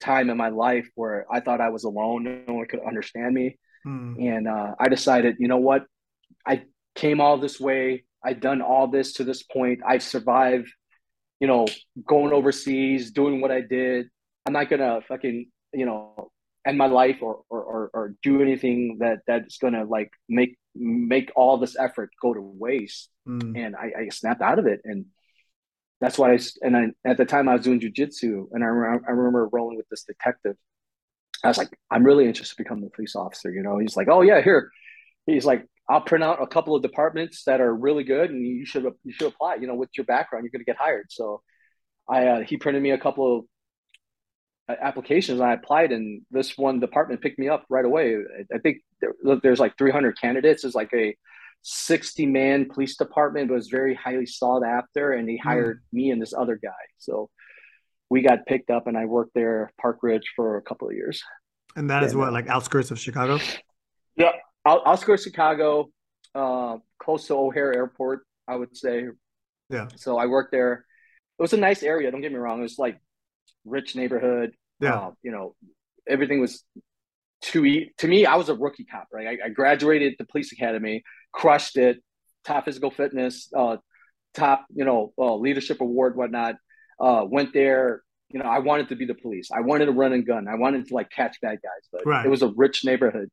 [0.00, 3.58] time in my life where I thought I was alone, no one could understand me.
[3.86, 4.36] Mm.
[4.36, 5.84] And uh, I decided, you know what?
[6.46, 8.04] I came all this way.
[8.24, 9.80] I've done all this to this point.
[9.86, 10.68] I've survived,
[11.40, 11.66] you know,
[12.06, 14.08] going overseas, doing what I did.
[14.46, 16.30] I'm not gonna fucking, you know,
[16.66, 21.30] end my life or or or, or do anything that that's gonna like make make
[21.36, 23.10] all this effort go to waste.
[23.28, 23.56] Mm.
[23.56, 25.06] And I, I snapped out of it, and
[26.00, 29.04] that's why I and I, at the time I was doing jujitsu, and I remember,
[29.06, 30.56] I remember rolling with this detective.
[31.44, 33.52] I was like, I'm really interested to become a police officer.
[33.52, 34.70] You know, he's like, oh yeah, here.
[35.26, 38.64] He's like, I'll print out a couple of departments that are really good, and you
[38.64, 39.56] should you should apply.
[39.56, 41.06] You know, with your background, you're going to get hired.
[41.10, 41.42] So,
[42.08, 43.44] I uh, he printed me a couple of
[44.68, 45.40] uh, applications.
[45.40, 48.16] And I applied, and this one department picked me up right away.
[48.54, 50.64] I think there, there's like 300 candidates.
[50.64, 51.16] It's like a
[51.62, 55.48] 60 man police department, but was very highly sought after, and he hmm.
[55.48, 55.92] hired mm.
[55.92, 56.70] me and this other guy.
[56.98, 57.28] So
[58.08, 61.22] we got picked up, and I worked there, Park Ridge, for a couple of years.
[61.74, 63.38] And that is what, like outskirts of Chicago.
[64.14, 64.32] Yeah,
[64.66, 65.90] outskirts Chicago,
[66.34, 69.08] uh, close to O'Hare Airport, I would say.
[69.68, 69.88] Yeah.
[69.96, 70.84] So I worked there.
[71.38, 72.10] It was a nice area.
[72.10, 72.60] Don't get me wrong.
[72.60, 73.00] It was like
[73.64, 74.52] rich neighborhood.
[74.80, 74.94] Yeah.
[74.94, 75.54] Uh, you know,
[76.08, 76.64] everything was
[77.40, 78.26] too e- to me.
[78.26, 79.38] I was a rookie cop, right?
[79.42, 82.02] I, I graduated the police academy, crushed it,
[82.44, 83.78] top physical fitness, uh,
[84.34, 86.56] top you know uh, leadership award, whatnot.
[87.00, 88.02] Uh, went there.
[88.28, 89.50] You know, I wanted to be the police.
[89.52, 90.48] I wanted to run and gun.
[90.48, 92.24] I wanted to like catch bad guys, but right.
[92.24, 93.30] it was a rich neighborhood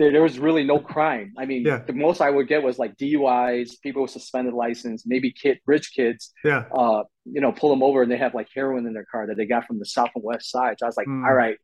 [0.00, 1.34] there, there was really no crime.
[1.36, 1.82] I mean, yeah.
[1.86, 5.92] the most I would get was like DUIs, people with suspended license, maybe kid, rich
[5.94, 6.32] kids.
[6.42, 6.64] Yeah.
[6.74, 9.36] Uh, you know, pull them over and they have like heroin in their car that
[9.36, 10.76] they got from the south and west side.
[10.78, 11.22] So I was like, mm.
[11.26, 11.58] all right,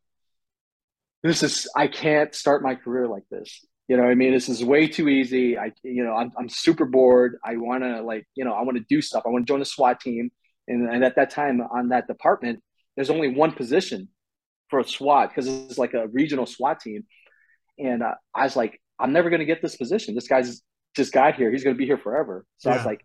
[1.22, 3.64] this is I can't start my career like this.
[3.88, 5.57] You know, I mean, this is way too easy.
[5.57, 7.38] I, you know, I'm I'm super bored.
[7.42, 9.22] I want to like, you know, I want to do stuff.
[9.25, 10.31] I want to join a SWAT team.
[10.68, 12.62] And, and at that time on that department,
[12.96, 14.09] there's only one position
[14.68, 17.05] for a SWAT because it's like a regional SWAT team
[17.79, 20.15] and uh, I was like, I'm never going to get this position.
[20.15, 20.62] This guy's
[20.95, 21.51] just got here.
[21.51, 22.45] He's going to be here forever.
[22.59, 22.75] So yeah.
[22.75, 23.05] I was like,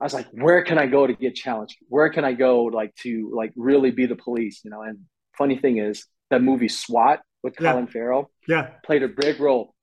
[0.00, 1.76] I was like, where can I go to get challenged?
[1.88, 4.60] Where can I go like to like really be the police?
[4.64, 4.82] You know.
[4.82, 5.00] And
[5.36, 7.72] funny thing is, that movie SWAT with yeah.
[7.72, 9.74] Colin Farrell, yeah, played a big role.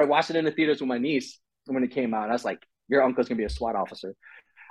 [0.00, 2.28] I watched it in the theaters with my niece when it came out.
[2.28, 4.14] I was like, your uncle's gonna be a SWAT officer.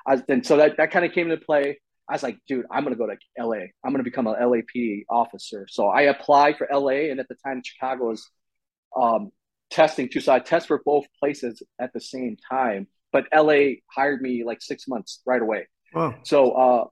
[0.07, 1.79] I, and so that that kind of came into play.
[2.07, 3.65] I was like, dude, I'm gonna go to LA.
[3.83, 5.67] I'm gonna become an LAPD officer.
[5.69, 8.29] So I applied for LA, and at the time, Chicago was
[8.95, 9.31] um,
[9.69, 10.19] testing too.
[10.19, 12.87] So I test for both places at the same time.
[13.11, 15.67] But LA hired me like six months right away.
[15.93, 16.15] Wow.
[16.23, 16.85] So uh,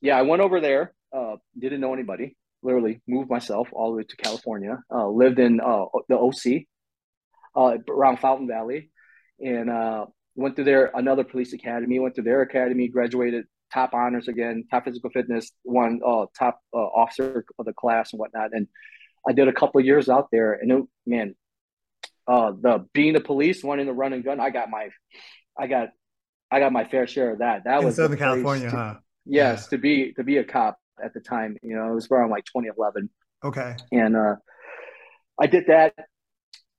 [0.00, 0.94] yeah, I went over there.
[1.14, 2.36] Uh, didn't know anybody.
[2.62, 4.78] Literally moved myself all the way to California.
[4.92, 6.64] Uh, lived in uh, the OC
[7.54, 8.90] uh, around Fountain Valley,
[9.40, 11.98] and uh, went to their another police academy.
[11.98, 16.00] Went to their academy, graduated top honors again, top physical fitness, one
[16.38, 18.50] top officer of the class and whatnot.
[18.52, 18.66] And
[19.26, 21.34] I did a couple years out there, and it, man,
[22.26, 24.88] uh, the being the police, wanting to run and gun, I got my,
[25.58, 25.88] I got,
[26.50, 27.64] I got my fair share of that.
[27.64, 28.94] That In was Southern California, to, huh?
[29.24, 29.70] Yes, yeah.
[29.70, 31.56] to be to be a cop at the time.
[31.62, 33.10] You know, it was around like 2011.
[33.44, 33.76] Okay.
[33.92, 34.36] And uh,
[35.40, 35.94] I did that,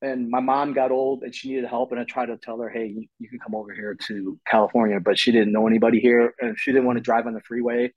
[0.01, 2.69] and my mom got old and she needed help, and I tried to tell her,
[2.69, 2.85] hey,
[3.19, 6.71] you, can come over here to California, but she didn't know anybody here, and she
[6.71, 7.91] didn't want to drive on the freeway.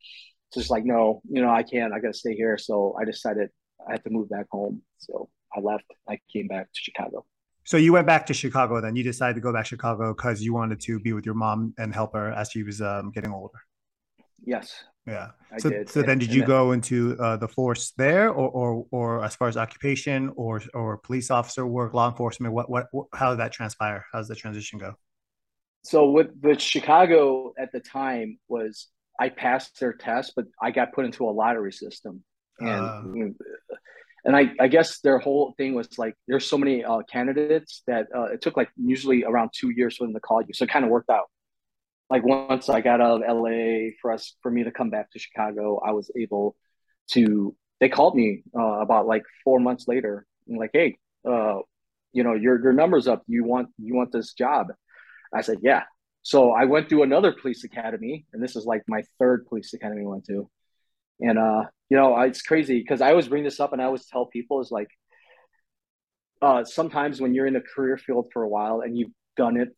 [0.51, 1.93] So it's like, no, you know, I can't.
[1.93, 2.59] I got to stay here.
[2.59, 3.51] So I decided
[3.89, 4.83] I had to move back home.
[4.99, 5.85] So I left.
[6.09, 7.25] I came back to Chicago.
[7.65, 8.97] So you went back to Chicago then.
[8.97, 11.75] You decided to go back to Chicago because you wanted to be with your mom
[11.79, 13.59] and help her as she was um, getting older.
[14.45, 14.85] Yes.
[15.07, 15.31] Yeah.
[15.53, 15.89] I so, did.
[15.89, 19.37] so then did you then, go into uh, the force there or, or, or as
[19.37, 23.39] far as occupation or, or police officer work, law enforcement, what, what, what how did
[23.39, 24.05] that transpire?
[24.13, 24.95] How does the transition go?
[25.85, 28.89] So with, with Chicago at the time was
[29.21, 32.25] I passed their test, but I got put into a lottery system
[32.67, 33.35] and
[33.71, 33.77] uh,
[34.25, 38.07] and I, I guess their whole thing was like there's so many uh, candidates that
[38.17, 40.71] uh, it took like usually around two years for them to call you, so it
[40.71, 41.27] kind of worked out.
[42.11, 45.19] like once I got out of LA for us for me to come back to
[45.19, 46.57] Chicago, I was able
[47.13, 47.55] to.
[47.81, 50.99] They called me uh, about like four months later, and like, hey,
[51.29, 51.59] uh,
[52.13, 53.23] you know, your your numbers up.
[53.27, 54.69] You want you want this job?
[55.35, 55.85] I said, yeah.
[56.23, 60.03] So I went through another police academy, and this is like my third police academy
[60.03, 60.49] I went to.
[61.23, 64.07] And uh, you know, it's crazy because I always bring this up, and I always
[64.07, 64.89] tell people is like,
[66.43, 69.69] uh, sometimes when you're in the career field for a while and you've done it,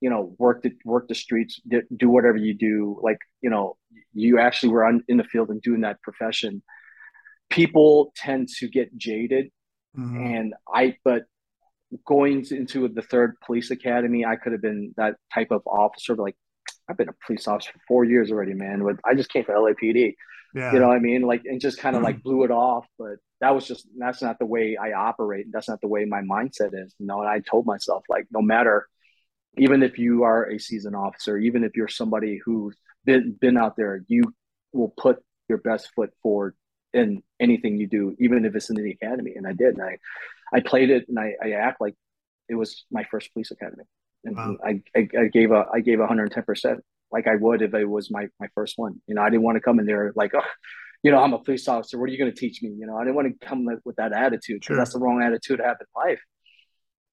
[0.00, 3.76] you know, work the work the streets, do whatever you do, like you know,
[4.14, 6.62] you actually were on, in the field and doing that profession.
[7.50, 9.50] People tend to get jaded,
[9.98, 10.24] mm-hmm.
[10.24, 11.24] and I, but
[12.06, 16.14] going into the third police academy, I could have been that type of officer.
[16.14, 16.36] Like,
[16.90, 18.82] I've been a police officer for four years already, man.
[18.82, 20.14] But I just came from LAPD.
[20.54, 20.72] Yeah.
[20.72, 21.22] You know what I mean?
[21.22, 22.06] Like, and just kind of mm-hmm.
[22.06, 22.86] like blew it off.
[22.98, 25.46] But that was just that's not the way I operate.
[25.52, 26.94] That's not the way my mindset is.
[26.98, 28.88] You know, and I told myself like, no matter,
[29.56, 33.76] even if you are a seasoned officer, even if you're somebody who's been been out
[33.76, 34.34] there, you
[34.72, 36.54] will put your best foot forward
[36.92, 39.34] in anything you do, even if it's in the academy.
[39.36, 39.76] And I did.
[39.76, 39.98] And I
[40.52, 41.94] I played it and I, I act like
[42.48, 43.84] it was my first police academy.
[44.24, 44.56] And wow.
[44.64, 46.80] I, I, I gave a I gave 110 percent
[47.12, 49.00] like I would if it was my my first one.
[49.06, 50.42] You know, I didn't want to come in there like, oh,
[51.02, 51.98] you know, I'm a police officer.
[51.98, 52.70] What are you going to teach me?
[52.78, 54.76] You know, I didn't want to come with that attitude because sure.
[54.76, 56.20] that's the wrong attitude to have in life.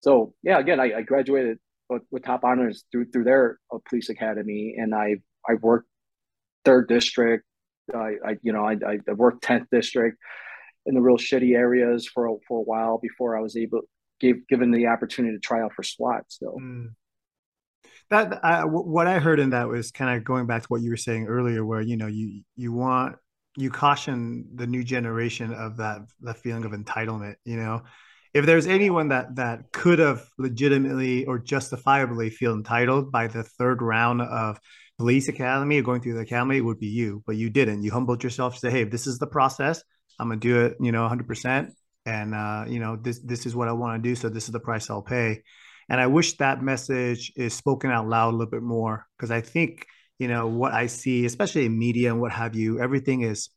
[0.01, 1.57] So yeah, again, I, I graduated
[1.89, 5.17] with, with, top honors through through their uh, police academy, and I
[5.47, 5.87] I worked
[6.65, 7.45] third district.
[7.93, 10.17] I, I you know I, I worked tenth district
[10.85, 13.81] in the real shitty areas for a, for a while before I was able
[14.19, 16.23] gave given the opportunity to try out for SWAT.
[16.29, 16.57] So.
[16.61, 16.89] Mm.
[18.09, 20.91] That uh, what I heard in that was kind of going back to what you
[20.91, 23.17] were saying earlier, where you know you you want
[23.57, 27.35] you caution the new generation of that that feeling of entitlement.
[27.43, 27.81] You know,
[28.33, 33.81] if there's anyone that that could have legitimately or justifiably feel entitled by the third
[33.81, 34.57] round of
[34.97, 37.23] police academy or going through the academy, it would be you.
[37.25, 37.83] But you didn't.
[37.83, 39.83] You humbled yourself to say, "Hey, this is the process.
[40.19, 41.71] I'm gonna do it, you know, 100%.
[42.07, 44.15] And uh, you know, this this is what I want to do.
[44.15, 45.43] So this is the price I'll pay.
[45.89, 49.41] And I wish that message is spoken out loud a little bit more because I
[49.41, 49.85] think
[50.17, 53.49] you know what I see, especially in media and what have you, everything is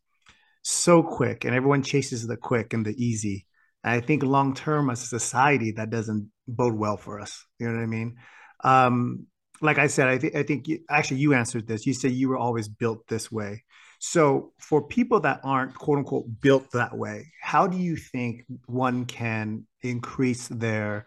[0.63, 3.47] so quick, and everyone chases the quick and the easy.
[3.85, 7.47] And I think long term as a society that doesn't bode well for us.
[7.61, 8.17] You know what I mean?
[8.65, 9.27] Um,
[9.63, 11.87] like I said, I think I think you, actually you answered this.
[11.87, 13.63] You said you were always built this way.
[14.03, 19.05] So, for people that aren't quote unquote built that way, how do you think one
[19.05, 21.07] can increase their,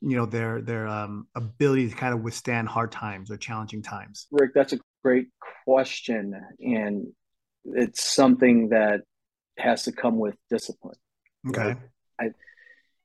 [0.00, 4.26] you know, their their um, ability to kind of withstand hard times or challenging times?
[4.32, 5.28] Rick, that's a great
[5.64, 7.08] question, and
[7.66, 9.02] it's something that
[9.58, 10.96] has to come with discipline.
[11.46, 11.76] Okay.
[12.18, 12.30] I,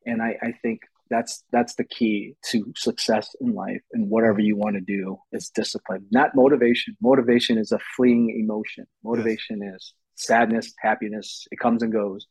[0.06, 4.55] and I, I think that's that's the key to success in life and whatever you
[4.55, 6.97] want to do is discipline not motivation.
[7.01, 8.85] Motivation is a fleeing emotion.
[9.03, 9.75] Motivation yes.
[9.75, 11.47] is sadness happiness.
[11.51, 12.25] It comes and goes.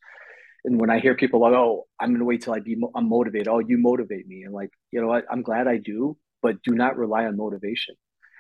[0.65, 3.09] And when i hear people like oh i'm going to wait till i be i'm
[3.09, 3.49] motivated.
[3.49, 4.43] Oh you motivate me.
[4.43, 5.25] And like you know what?
[5.31, 7.95] I'm glad i do but do not rely on motivation.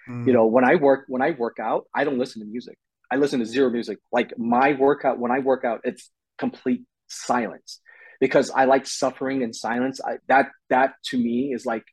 [0.08, 0.26] Mm.
[0.26, 2.76] you know when i work when i work out i don't listen to music.
[3.10, 3.98] I listen to zero music.
[4.10, 7.80] Like my workout when i work out it's complete silence
[8.24, 10.00] because I like suffering in silence.
[10.02, 11.84] I, that that to me is like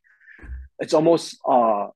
[0.80, 1.88] it's almost uh,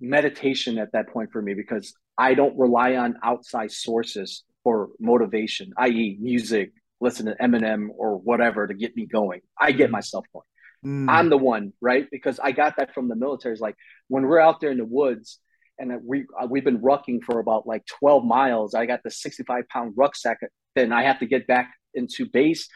[0.00, 5.74] meditation at that point for me because I don't rely on outside sources for motivation,
[5.76, 9.42] i.e., music, listen to Eminem or whatever to get me going.
[9.60, 10.46] I get myself going.
[10.86, 11.12] Mm.
[11.12, 12.08] I'm the one, right?
[12.10, 13.52] Because I got that from the military.
[13.52, 13.76] It's like
[14.08, 15.40] when we're out there in the woods
[15.78, 18.74] and we uh, we've been rucking for about like 12 miles.
[18.74, 20.38] I got the 65 pound rucksack.
[20.74, 22.66] Then I have to get back into base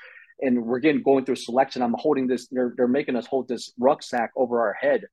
[0.41, 1.83] and we're getting going through selection.
[1.83, 2.49] I'm holding this.
[2.51, 5.05] They're they're making us hold this rucksack over our head,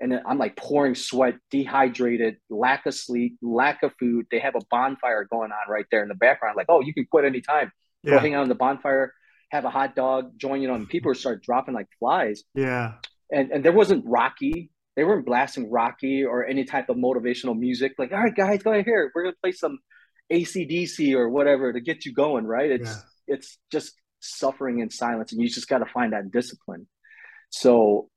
[0.00, 4.26] and I'm like pouring sweat, dehydrated, lack of sleep, lack of food.
[4.30, 6.56] They have a bonfire going on right there in the background.
[6.56, 7.72] Like, oh, you can quit anytime.
[8.02, 8.12] Yeah.
[8.12, 9.12] Go hang out on the bonfire,
[9.50, 10.74] have a hot dog, join you know.
[10.74, 12.44] And people start dropping like flies.
[12.54, 12.94] Yeah.
[13.30, 14.70] And and there wasn't Rocky.
[14.96, 17.92] They weren't blasting Rocky or any type of motivational music.
[17.98, 19.10] Like, all right, guys, go ahead here.
[19.14, 19.78] We're gonna play some
[20.32, 22.46] ACDC or whatever to get you going.
[22.46, 22.70] Right.
[22.70, 23.34] It's yeah.
[23.34, 26.86] it's just suffering in silence and you just got to find that discipline.
[27.50, 28.08] So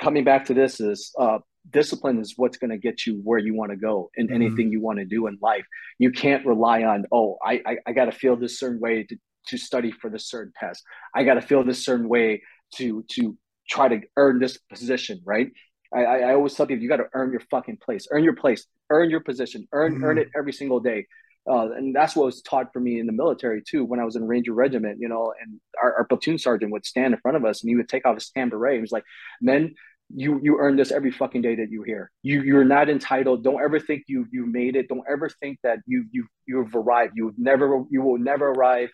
[0.00, 1.38] coming back to this is uh,
[1.70, 4.34] discipline is what's going to get you where you want to go in mm-hmm.
[4.34, 5.64] anything you want to do in life.
[5.98, 9.16] You can't rely on oh i i, I got to feel this certain way to,
[9.48, 10.82] to study for this certain test.
[11.14, 12.42] I got to feel this certain way
[12.76, 13.36] to to
[13.68, 15.48] try to earn this position right?
[15.94, 18.08] I, I always tell people you got to earn your fucking place.
[18.10, 18.66] Earn your place.
[18.88, 19.68] Earn your position.
[19.72, 20.04] Earn mm-hmm.
[20.04, 21.06] earn it every single day
[21.48, 23.84] uh, and that's what was taught for me in the military too.
[23.84, 27.14] When I was in Ranger Regiment, you know, and our, our, platoon sergeant would stand
[27.14, 28.76] in front of us and he would take off his tan beret.
[28.76, 29.04] He was like,
[29.40, 29.74] "Men,
[30.14, 32.10] you you earn this every fucking day that you're here.
[32.22, 33.42] You you're not entitled.
[33.42, 34.88] Don't ever think you you made it.
[34.88, 37.14] Don't ever think that you you you've arrived.
[37.16, 38.90] You've never you will never arrive.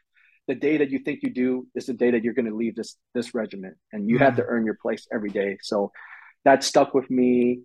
[0.47, 2.77] The day that you think you do is the day that you're going to leave
[2.77, 4.25] this this regiment, and you mm-hmm.
[4.25, 5.59] have to earn your place every day.
[5.61, 5.93] So
[6.45, 7.61] that stuck with me,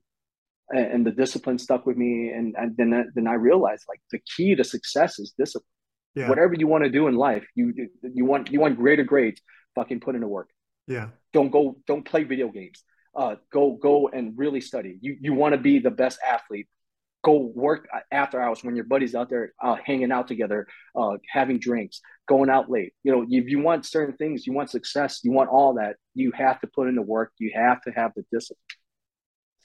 [0.77, 2.29] and, the discipline stuck with me.
[2.29, 5.67] And, and then then I realized like the key to success is discipline.
[6.15, 6.29] Yeah.
[6.29, 9.41] Whatever you want to do in life, you you want you want greater grades.
[9.75, 10.49] Fucking put in the work.
[10.88, 11.09] Yeah.
[11.31, 11.77] Don't go.
[11.88, 12.83] Don't play video games
[13.15, 14.97] uh, go go and really study.
[15.01, 16.67] You you want to be the best athlete.
[17.23, 21.57] Go work after hours when your buddies out there uh, hanging out together, uh, having
[21.57, 22.93] drinks, going out late.
[23.03, 25.95] You know, if you want certain things, you want success, you want all that.
[26.15, 27.31] You have to put in the work.
[27.38, 28.59] You have to have the discipline.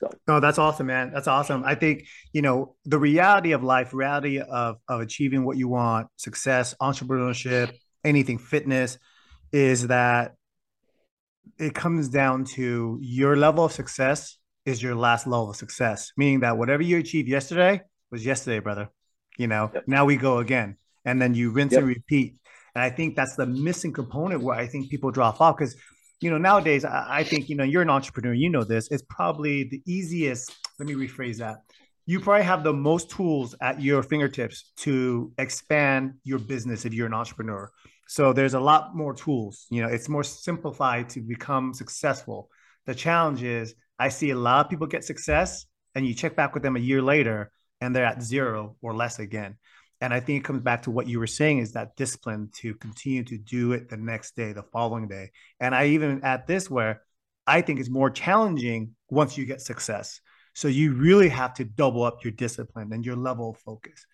[0.00, 0.10] So.
[0.28, 1.10] No, that's awesome, man.
[1.12, 1.64] That's awesome.
[1.64, 6.08] I think you know the reality of life, reality of of achieving what you want,
[6.16, 7.72] success, entrepreneurship,
[8.04, 8.98] anything, fitness,
[9.52, 10.34] is that
[11.58, 16.40] it comes down to your level of success is your last level of success, meaning
[16.40, 17.80] that whatever you achieved yesterday
[18.10, 18.90] was yesterday, brother.
[19.36, 19.84] You know, yep.
[19.86, 20.76] now we go again.
[21.04, 21.80] And then you rinse yep.
[21.80, 22.36] and repeat.
[22.74, 25.74] And I think that's the missing component where I think people drop off because,
[26.20, 29.04] you know, nowadays, I, I think, you know, you're an entrepreneur, you know this, it's
[29.08, 30.54] probably the easiest.
[30.78, 31.58] Let me rephrase that.
[32.06, 37.06] You probably have the most tools at your fingertips to expand your business if you're
[37.06, 37.70] an entrepreneur.
[38.08, 39.66] So there's a lot more tools.
[39.70, 42.48] You know, it's more simplified to become successful.
[42.86, 46.54] The challenge is I see a lot of people get success and you check back
[46.54, 49.56] with them a year later and they're at zero or less again.
[50.00, 52.74] And I think it comes back to what you were saying is that discipline to
[52.74, 55.30] continue to do it the next day, the following day.
[55.58, 57.02] And I even at this where
[57.46, 60.20] I think it's more challenging once you get success.
[60.54, 64.04] So you really have to double up your discipline and your level of focus.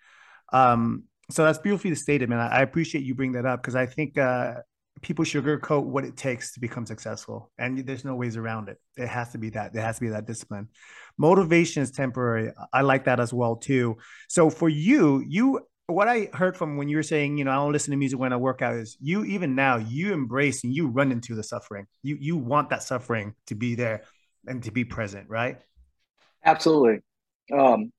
[0.53, 2.38] Um, so that's beautifully stated, man.
[2.38, 4.57] I, appreciate you bring that up because I think uh,
[5.01, 8.79] people sugarcoat what it takes to become successful, and there's no ways around it.
[8.97, 9.75] It has to be that.
[9.75, 10.68] It has to be that discipline.
[11.16, 12.53] Motivation is temporary.
[12.73, 13.97] I like that as well too.
[14.29, 17.57] So for you, you what I heard from when you were saying, you know, I
[17.57, 20.75] don't listen to music when I work out is you even now you embrace and
[20.75, 21.87] you run into the suffering.
[22.03, 24.03] You you want that suffering to be there
[24.47, 25.59] and to be present, right?
[26.44, 27.01] Absolutely.
[27.53, 27.92] Um,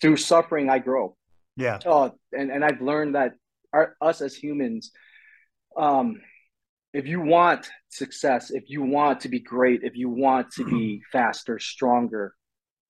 [0.00, 1.16] through suffering, I grow.
[1.56, 1.78] Yeah.
[1.84, 3.32] Oh, and, and I've learned that
[3.72, 4.90] our, us as humans,
[5.76, 6.20] um,
[6.94, 11.02] if you want success, if you want to be great, if you want to be
[11.12, 12.34] faster, stronger,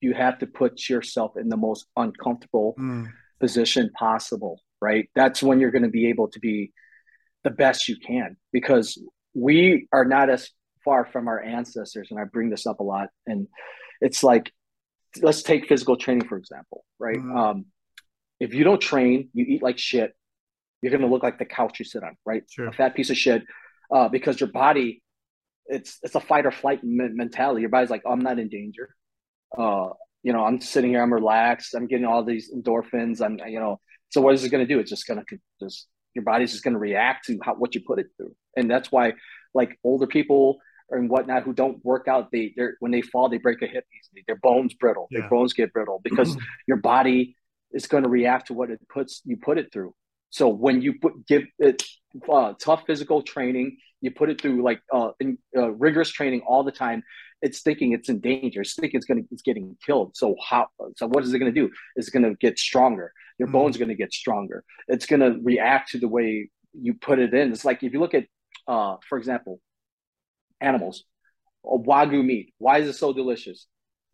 [0.00, 3.08] you have to put yourself in the most uncomfortable mm.
[3.40, 5.08] Position possible, right?
[5.14, 6.72] That's when you're going to be able to be
[7.44, 9.00] the best you can because
[9.34, 10.50] we are not as
[10.84, 12.08] far from our ancestors.
[12.10, 13.08] And I bring this up a lot.
[13.26, 13.46] And
[14.00, 14.52] it's like,
[15.20, 17.18] let's take physical training, for example, right?
[17.18, 17.36] Mm.
[17.36, 17.66] Um,
[18.40, 20.14] if you don't train, you eat like shit,
[20.82, 22.42] you're going to look like the couch you sit on, right?
[22.48, 22.68] Sure.
[22.68, 23.42] A fat piece of shit,
[23.92, 25.02] uh, because your body,
[25.66, 27.60] it's it's a fight or flight mentality.
[27.62, 28.94] Your body's like, oh, I'm not in danger.
[29.56, 29.88] Uh,
[30.28, 33.22] you know, I'm sitting here, I'm relaxed, I'm getting all these endorphins.
[33.22, 34.78] I'm, you know, so what is it going to do?
[34.78, 37.80] It's just going to just your body's just going to react to how, what you
[37.80, 39.14] put it through, and that's why,
[39.54, 40.58] like older people
[40.90, 43.86] and whatnot who don't work out, they they when they fall, they break a hip
[43.98, 44.22] easily.
[44.26, 45.08] Their bones brittle.
[45.10, 45.20] Yeah.
[45.20, 46.36] Their bones get brittle because
[46.68, 47.34] your body
[47.72, 49.94] is going to react to what it puts you put it through.
[50.28, 51.82] So when you put give it
[52.30, 56.62] uh, tough physical training, you put it through like uh, in, uh, rigorous training all
[56.64, 57.02] the time.
[57.40, 58.62] It's thinking it's in danger.
[58.62, 60.16] It's thinking it's going it's getting killed.
[60.16, 60.68] So how?
[60.96, 61.70] So what is it going to do?
[61.96, 63.12] It's going to get stronger.
[63.38, 63.52] Your mm-hmm.
[63.52, 64.64] bones going to get stronger.
[64.88, 67.52] It's going to react to the way you put it in.
[67.52, 68.26] It's like if you look at,
[68.66, 69.60] uh, for example,
[70.60, 71.04] animals,
[71.64, 72.54] wagyu meat.
[72.58, 73.66] Why is it so delicious?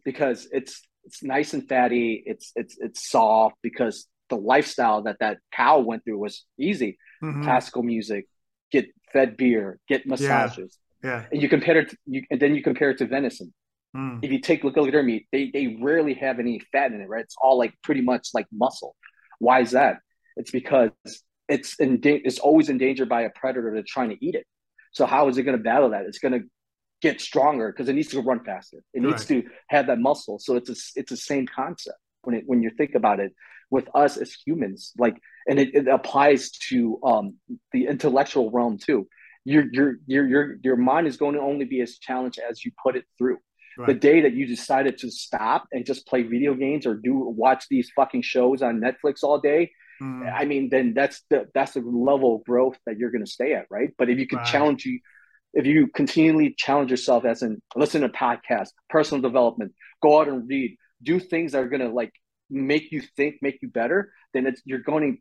[0.04, 2.22] Because it's it's nice and fatty.
[2.26, 6.98] It's it's it's soft because the lifestyle that that cow went through was easy.
[7.22, 7.42] Mm-hmm.
[7.44, 8.26] Classical music,
[8.70, 10.78] get fed beer, get massages.
[11.02, 11.10] Yeah.
[11.10, 11.24] yeah.
[11.32, 13.54] And you compare it to, you and then you compare it to venison.
[13.96, 14.18] Mm.
[14.22, 17.08] If you take look at their meat, they they rarely have any fat in it,
[17.08, 17.24] right?
[17.24, 18.94] It's all like pretty much like muscle.
[19.38, 19.98] Why is that?
[20.36, 20.90] It's because
[21.48, 24.46] it's in it's always endangered by a predator that's trying to eat it.
[24.92, 26.04] So how is it going to battle that?
[26.06, 26.46] It's going to
[27.02, 28.78] get stronger because it needs to run faster.
[28.92, 29.10] It right.
[29.10, 30.38] needs to have that muscle.
[30.38, 33.32] So it's a, it's the same concept when it, when you think about it
[33.74, 35.16] with us as humans, like,
[35.48, 37.34] and it, it applies to um,
[37.72, 39.08] the intellectual realm too.
[39.44, 42.70] Your, your, your, your, your mind is going to only be as challenged as you
[42.82, 43.38] put it through.
[43.76, 43.88] Right.
[43.88, 47.64] The day that you decided to stop and just play video games or do watch
[47.68, 50.32] these fucking shows on Netflix all day, mm.
[50.32, 53.52] I mean, then that's the that's the level of growth that you're going to stay
[53.52, 53.90] at, right?
[53.98, 54.46] But if you can right.
[54.46, 55.00] challenge you
[55.54, 59.72] if you continually challenge yourself as in listen to podcasts, personal development,
[60.02, 62.12] go out and read, do things that are gonna like
[62.54, 65.18] make you think, make you better, then it's you're going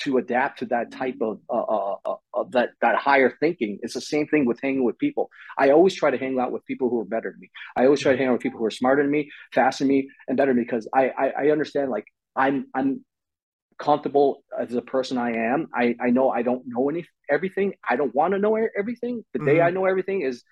[0.00, 3.78] to adapt to that type of, uh, uh, uh, of that that higher thinking.
[3.82, 5.30] It's the same thing with hanging with people.
[5.56, 7.50] I always try to hang out with people who are better than me.
[7.76, 9.88] I always try to hang out with people who are smarter than me, faster than
[9.88, 13.04] me, and better than me because I, I, I understand like I'm I'm
[13.78, 15.68] comfortable as a person I am.
[15.74, 17.74] I, I know I don't know any everything.
[17.88, 19.24] I don't want to know everything.
[19.32, 19.46] The mm-hmm.
[19.46, 20.42] day I know everything is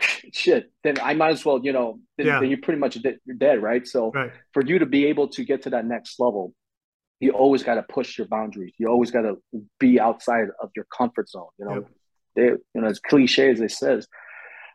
[0.00, 0.70] shit.
[0.82, 2.40] Then I might as well, you know, then, yeah.
[2.40, 3.86] then you're pretty much dead, you're dead, right?
[3.86, 4.32] So right.
[4.52, 6.54] for you to be able to get to that next level,
[7.20, 8.72] you always got to push your boundaries.
[8.78, 9.38] You always got to
[9.78, 11.46] be outside of your comfort zone.
[11.58, 11.88] You know, yep.
[12.34, 14.08] they, you know, as cliche as it says,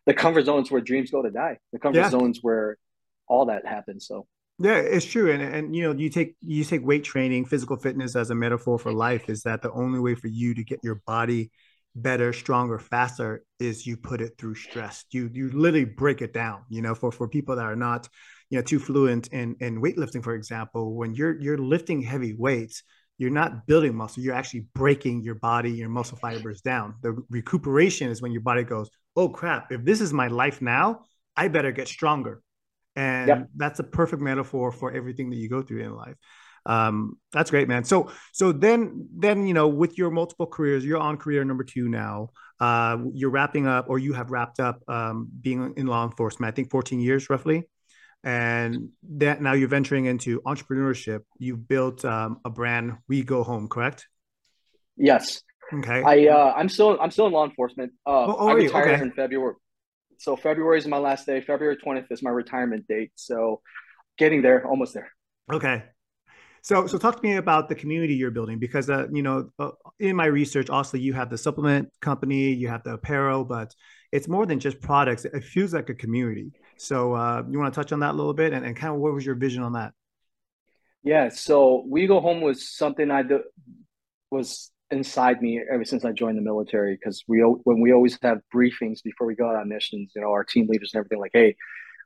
[0.05, 1.57] the comfort zones where dreams go to die.
[1.73, 2.09] The comfort yeah.
[2.09, 2.77] zones where
[3.27, 4.07] all that happens.
[4.07, 4.27] So
[4.59, 5.31] yeah, it's true.
[5.31, 8.79] And and you know, you take you take weight training, physical fitness as a metaphor
[8.79, 11.51] for life is that the only way for you to get your body
[12.01, 15.05] better, stronger, faster is you put it through stress.
[15.11, 18.07] You you literally break it down, you know, for for people that are not,
[18.49, 22.83] you know, too fluent in in weightlifting, for example, when you're you're lifting heavy weights,
[23.17, 26.95] you're not building muscle, you're actually breaking your body, your muscle fibers down.
[27.01, 31.01] The recuperation is when your body goes, "Oh crap, if this is my life now,
[31.35, 32.41] I better get stronger."
[32.95, 33.47] and yep.
[33.55, 36.15] that's a perfect metaphor for everything that you go through in life
[36.67, 40.99] um, that's great man so so then then you know with your multiple careers you're
[40.99, 45.27] on career number two now uh, you're wrapping up or you have wrapped up um,
[45.41, 47.67] being in law enforcement i think 14 years roughly
[48.23, 53.67] and that now you're venturing into entrepreneurship you've built um, a brand we go home
[53.67, 54.07] correct
[54.95, 55.41] yes
[55.73, 58.95] okay i uh, i'm still i'm still in law enforcement uh, oh, oh, i retired
[58.95, 59.01] okay.
[59.01, 59.55] in february
[60.19, 61.41] so February is my last day.
[61.41, 63.11] February 20th is my retirement date.
[63.15, 63.61] So
[64.17, 65.11] getting there, almost there.
[65.51, 65.83] Okay.
[66.67, 69.69] So, so talk to me about the community you're building because, uh, you know, uh,
[70.01, 73.73] in my research, also you have the supplement company, you have the apparel, but
[74.11, 75.23] it's more than just products.
[75.23, 76.51] It feels like a community.
[76.75, 78.99] So, uh, you want to touch on that a little bit, and, and kind of
[78.99, 79.93] what was your vision on that?
[81.03, 81.29] Yeah.
[81.29, 83.43] So, we go home was something I do,
[84.29, 88.39] was inside me ever since I joined the military because we when we always have
[88.53, 91.31] briefings before we go out on missions, you know, our team leaders and everything like,
[91.31, 91.55] hey,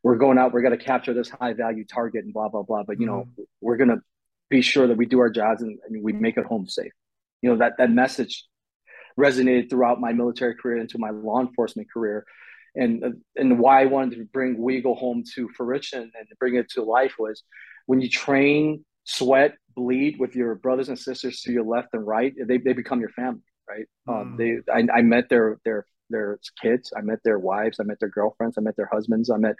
[0.03, 2.83] we're going out, we're going to capture this high value target and blah blah blah.
[2.83, 3.15] But you mm-hmm.
[3.15, 4.01] know, we're going to
[4.51, 6.91] be sure that we do our jobs and, and we make it home safe.
[7.41, 8.45] You know that that message
[9.19, 12.25] resonated throughout my military career into my law enforcement career.
[12.75, 16.69] And and why I wanted to bring We Go Home to fruition and bring it
[16.71, 17.43] to life was
[17.87, 22.33] when you train, sweat, bleed with your brothers and sisters to your left and right,
[22.47, 23.85] they, they become your family, right?
[24.07, 24.21] Um, mm.
[24.21, 27.99] Um, they I, I met their their their kids, I met their wives, I met
[27.99, 29.55] their girlfriends, I met their husbands, I met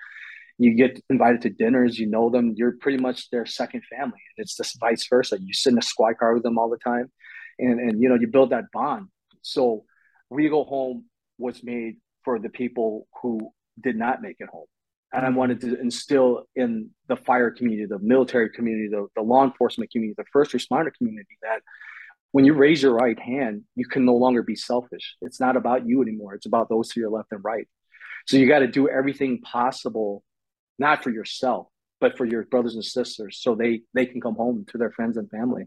[0.62, 4.20] you get invited to dinners, you know them, you're pretty much their second family.
[4.38, 5.38] And it's just vice versa.
[5.40, 7.12] You sit in a squad car with them all the time
[7.60, 9.08] and and you know, you build that bond.
[9.42, 9.86] So
[10.30, 11.06] we go home
[11.38, 13.52] was made for the people who
[13.82, 14.68] did not make it home
[15.14, 15.38] and I mm-hmm.
[15.38, 20.16] wanted to instill in the fire community, the military community, the, the law enforcement community,
[20.18, 21.62] the first responder community that
[22.32, 25.16] when you raise your right hand, you can no longer be selfish.
[25.22, 26.34] It's not about you anymore.
[26.34, 27.68] It's about those to your left and right.
[28.26, 30.24] So you got to do everything possible,
[30.80, 31.68] not for yourself,
[32.00, 35.18] but for your brothers and sisters, so they they can come home to their friends
[35.18, 35.66] and family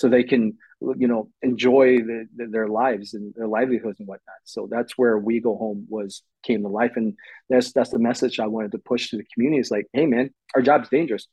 [0.00, 0.56] so they can
[0.96, 4.36] you know enjoy the, the, their lives and their livelihoods and whatnot.
[4.44, 7.14] So that's where we go home was came to life and
[7.50, 9.60] that's that's the message i wanted to push to the community.
[9.60, 11.26] Is like hey man our job's dangerous.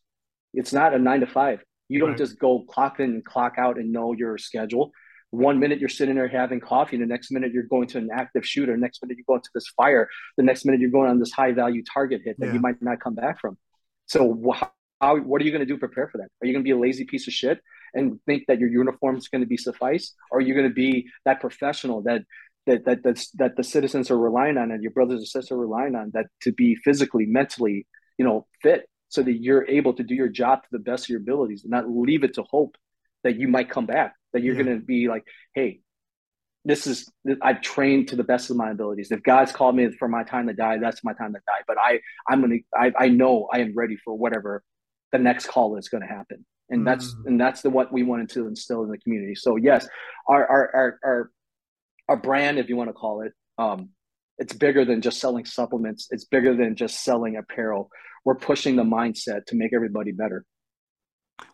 [0.54, 1.64] It's not a nine to five.
[1.88, 2.18] You don't right.
[2.18, 4.92] just go clock in and clock out and know your schedule
[5.32, 8.10] one minute you're sitting there having coffee and the next minute you're going to an
[8.14, 8.72] active shooter.
[8.72, 10.10] The next minute you're going to this fire.
[10.38, 12.54] The next minute you're going on this high value target hit that yeah.
[12.54, 13.58] you might not come back from.
[14.06, 14.54] So
[15.02, 16.30] how, what are you going to do prepare for that?
[16.42, 17.60] Are you going to be a lazy piece of shit
[17.94, 21.10] and think that your uniform is going to be suffice, or you're going to be
[21.26, 22.24] that professional that
[22.66, 25.58] that that that's, that the citizens are relying on and your brothers and sisters are
[25.58, 27.86] relying on that to be physically, mentally,
[28.18, 31.10] you know, fit, so that you're able to do your job to the best of
[31.10, 32.76] your abilities, and not leave it to hope
[33.24, 34.16] that you might come back.
[34.38, 34.64] That you're yeah.
[34.64, 35.24] going to be like,
[35.54, 35.82] hey,
[36.64, 37.12] this is
[37.42, 39.12] I've trained to the best of my abilities.
[39.12, 41.64] If God's called me for my time to die, that's my time to die.
[41.68, 44.64] But I I'm gonna I, I know I am ready for whatever
[45.12, 47.28] the next call is going to happen and that's mm.
[47.28, 49.88] and that's the what we wanted to instill in the community so yes
[50.28, 51.32] our our our our,
[52.10, 53.90] our brand if you want to call it um
[54.38, 57.90] it's bigger than just selling supplements it's bigger than just selling apparel
[58.26, 60.46] we're pushing the mindset to make everybody better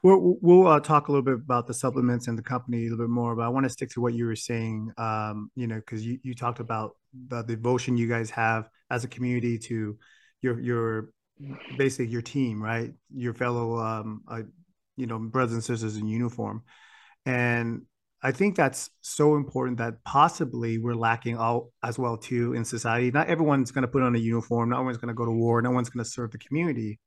[0.01, 3.05] We'll, we'll uh, talk a little bit about the supplements and the company a little
[3.05, 4.91] bit more, but I want to stick to what you were saying.
[4.97, 6.91] Um, you know, because you, you talked about
[7.27, 9.97] the devotion you guys have as a community to
[10.41, 11.09] your your
[11.77, 12.93] basically your team, right?
[13.13, 14.43] Your fellow um, uh,
[14.95, 16.63] you know brothers and sisters in uniform
[17.25, 17.81] and
[18.21, 23.11] i think that's so important that possibly we're lacking all as well too in society
[23.11, 25.61] not everyone's going to put on a uniform no one's going to go to war
[25.61, 26.99] no one's going to serve the community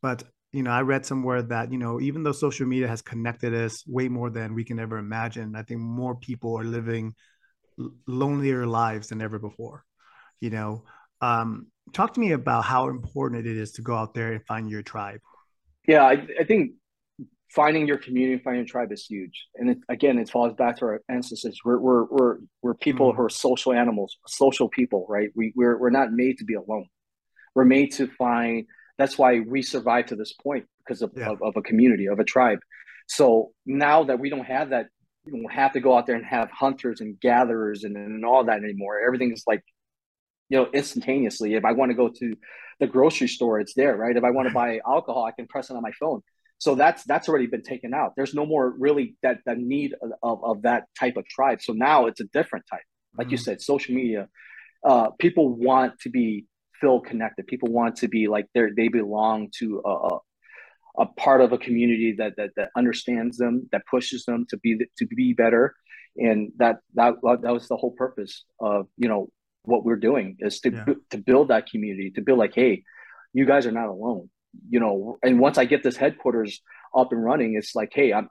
[0.00, 3.54] but you know, I read somewhere that, you know, even though social media has connected
[3.54, 7.14] us way more than we can ever imagine, I think more people are living
[8.06, 9.84] lonelier lives than ever before.
[10.40, 10.84] You know,
[11.22, 14.68] um, talk to me about how important it is to go out there and find
[14.68, 15.20] your tribe.
[15.88, 16.72] Yeah, I, I think
[17.48, 19.46] finding your community, finding your tribe is huge.
[19.54, 21.60] And it, again, it falls back to our ancestors.
[21.64, 23.16] We're we're we're, we're people mm.
[23.16, 25.30] who are social animals, social people, right?
[25.34, 26.88] We we're we're not made to be alone.
[27.54, 28.66] We're made to find.
[29.02, 31.30] That's why we survived to this point because of, yeah.
[31.30, 32.60] of, of, a community, of a tribe.
[33.08, 34.86] So now that we don't have that,
[35.24, 38.44] we don't have to go out there and have hunters and gatherers and, and all
[38.44, 39.00] that anymore.
[39.04, 39.64] Everything's like,
[40.50, 41.54] you know, instantaneously.
[41.54, 42.36] If I want to go to
[42.78, 44.16] the grocery store, it's there, right?
[44.16, 46.20] If I want to buy alcohol, I can press it on my phone.
[46.58, 48.12] So that's that's already been taken out.
[48.14, 51.60] There's no more really that that need of, of that type of tribe.
[51.60, 52.82] So now it's a different type.
[53.18, 53.32] Like mm-hmm.
[53.32, 54.28] you said, social media.
[54.84, 56.46] Uh, people want to be
[56.82, 57.46] feel connected.
[57.46, 60.18] People want to be like they they belong to a,
[60.98, 64.78] a part of a community that, that that understands them, that pushes them to be
[64.98, 65.74] to be better,
[66.16, 69.30] and that that that was the whole purpose of you know
[69.64, 70.94] what we're doing is to yeah.
[71.10, 72.82] to build that community, to build like, hey,
[73.32, 74.28] you guys are not alone
[74.68, 76.60] you know, and once I get this headquarters
[76.94, 78.28] up and running, it's like, hey, I'm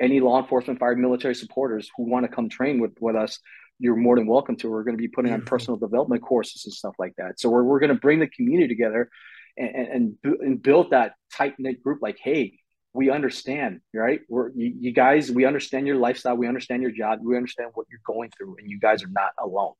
[0.00, 3.38] any law enforcement, fire, military supporters who want to come train with, with us,
[3.82, 4.70] you're more than welcome to.
[4.70, 5.48] We're going to be putting on mm-hmm.
[5.48, 7.40] personal development courses and stuff like that.
[7.40, 9.10] So we're, we're going to bring the community together
[9.56, 11.98] and, and, and build that tight knit group.
[12.00, 12.60] Like, hey,
[12.92, 14.20] we understand, right?
[14.28, 17.88] We're you, you, guys, we understand your lifestyle, we understand your job, we understand what
[17.90, 19.72] you're going through, and you guys are not alone.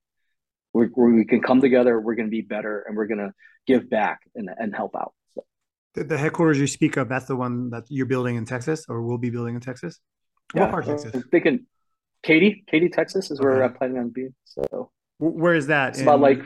[0.73, 3.33] we we can come together, we're going to be better, and we're going to
[3.69, 5.13] give back and, and help out.
[5.95, 9.03] The, the, headquarters you speak of, that's the one that you're building in Texas or
[9.03, 10.01] will be building in Texas?
[10.55, 11.15] Yeah, what part of Texas?
[11.15, 11.67] I'm thinking
[12.23, 13.63] Katy, Katy, Texas is where.
[13.63, 14.35] I'm planning on being.
[14.45, 15.91] So where is that?
[15.91, 16.05] It's in...
[16.05, 16.43] about like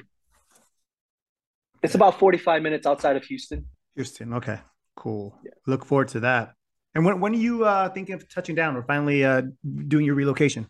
[1.83, 3.67] it's about 45 minutes outside of Houston.
[3.95, 4.61] Houston, okay,
[4.97, 5.39] cool.
[5.45, 5.53] Yeah.
[5.67, 6.55] Look forward to that.
[6.95, 9.43] And when when are you uh, thinking of touching down or finally uh,
[9.89, 10.67] doing your relocation?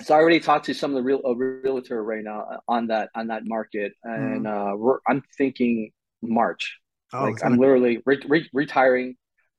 [0.00, 2.86] So I already talked to some of the real a realtor right now uh, on
[2.86, 4.94] that on that market, and mm.
[4.94, 5.90] uh, I'm thinking
[6.22, 6.78] March.
[7.12, 9.16] Oh, like I'm literally re- re- retiring,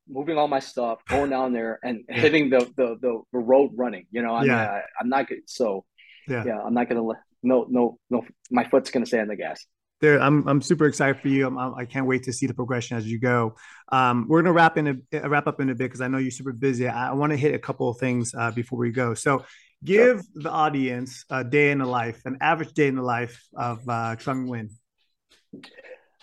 [0.10, 2.16] moving all my stuff, going down there and yeah.
[2.16, 4.06] hitting the, the, the the road running.
[4.12, 4.66] You know, I yeah.
[4.66, 5.42] I, I'm not good.
[5.46, 5.86] So
[6.28, 6.44] yeah.
[6.46, 8.26] yeah, I'm not gonna let no no no.
[8.52, 9.66] My foot's gonna stay on the gas.
[10.02, 11.46] There, I'm I'm super excited for you.
[11.46, 13.56] I'm, I can not wait to see the progression as you go.
[13.92, 16.32] Um, we're gonna wrap in a wrap up in a bit because I know you're
[16.32, 16.88] super busy.
[16.88, 19.14] I, I want to hit a couple of things uh, before we go.
[19.14, 19.44] So,
[19.84, 20.44] give sure.
[20.44, 24.16] the audience a day in the life, an average day in the life of uh,
[24.16, 24.70] Trung Nguyen.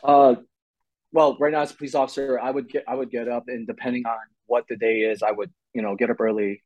[0.03, 0.37] Uh,
[1.17, 3.67] well, right now as a police officer, I would get I would get up and
[3.67, 6.63] depending on what the day is, I would you know get up early,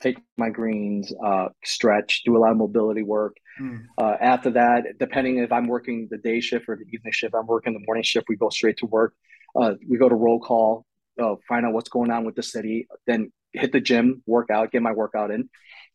[0.00, 3.36] take my greens, uh, stretch, do a lot of mobility work.
[3.60, 3.84] Mm.
[3.96, 7.46] Uh, after that, depending if I'm working the day shift or the evening shift, I'm
[7.46, 8.26] working the morning shift.
[8.28, 9.14] We go straight to work.
[9.54, 10.84] Uh, we go to roll call,
[11.22, 14.72] uh, find out what's going on with the city, then hit the gym, work out,
[14.72, 15.48] get my workout in,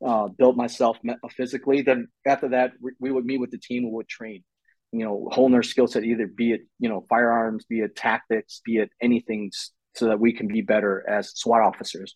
[0.06, 0.98] uh, build myself
[1.36, 1.82] physically.
[1.82, 4.46] Then after that, we, we would meet with the team and would train
[4.98, 8.62] you know, hone their skill set, either be it, you know, firearms, be it tactics,
[8.66, 9.52] be it anything
[9.96, 12.16] so that we can be better as SWAT officers.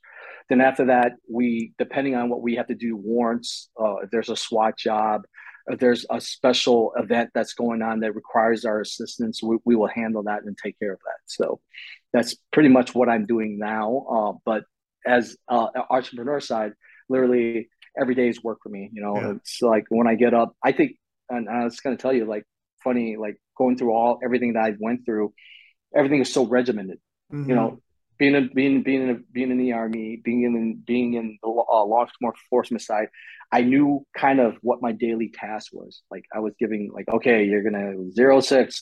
[0.50, 4.30] Then after that, we, depending on what we have to do, warrants, uh, if there's
[4.30, 5.24] a SWAT job,
[5.68, 9.88] if there's a special event that's going on that requires our assistance, we, we will
[9.88, 11.20] handle that and take care of that.
[11.26, 11.60] So
[12.14, 14.06] that's pretty much what I'm doing now.
[14.10, 14.64] Uh, but
[15.06, 16.74] as uh, entrepreneur side,
[17.10, 17.70] literally
[18.00, 18.90] every day is work for me.
[18.94, 19.32] You know, yeah.
[19.36, 20.98] it's like when I get up, I think,
[21.30, 22.44] and I was going to tell you, like
[22.84, 25.34] funny, like going through all everything that I went through,
[25.96, 27.00] everything is so regimented.
[27.32, 27.50] Mm-hmm.
[27.50, 27.82] You know,
[28.18, 31.50] being a, being being in a, being in the army, being in being in the
[31.50, 33.08] uh, law enforcement side,
[33.52, 36.02] I knew kind of what my daily task was.
[36.12, 38.82] Like I was giving like, okay, you're gonna zero six,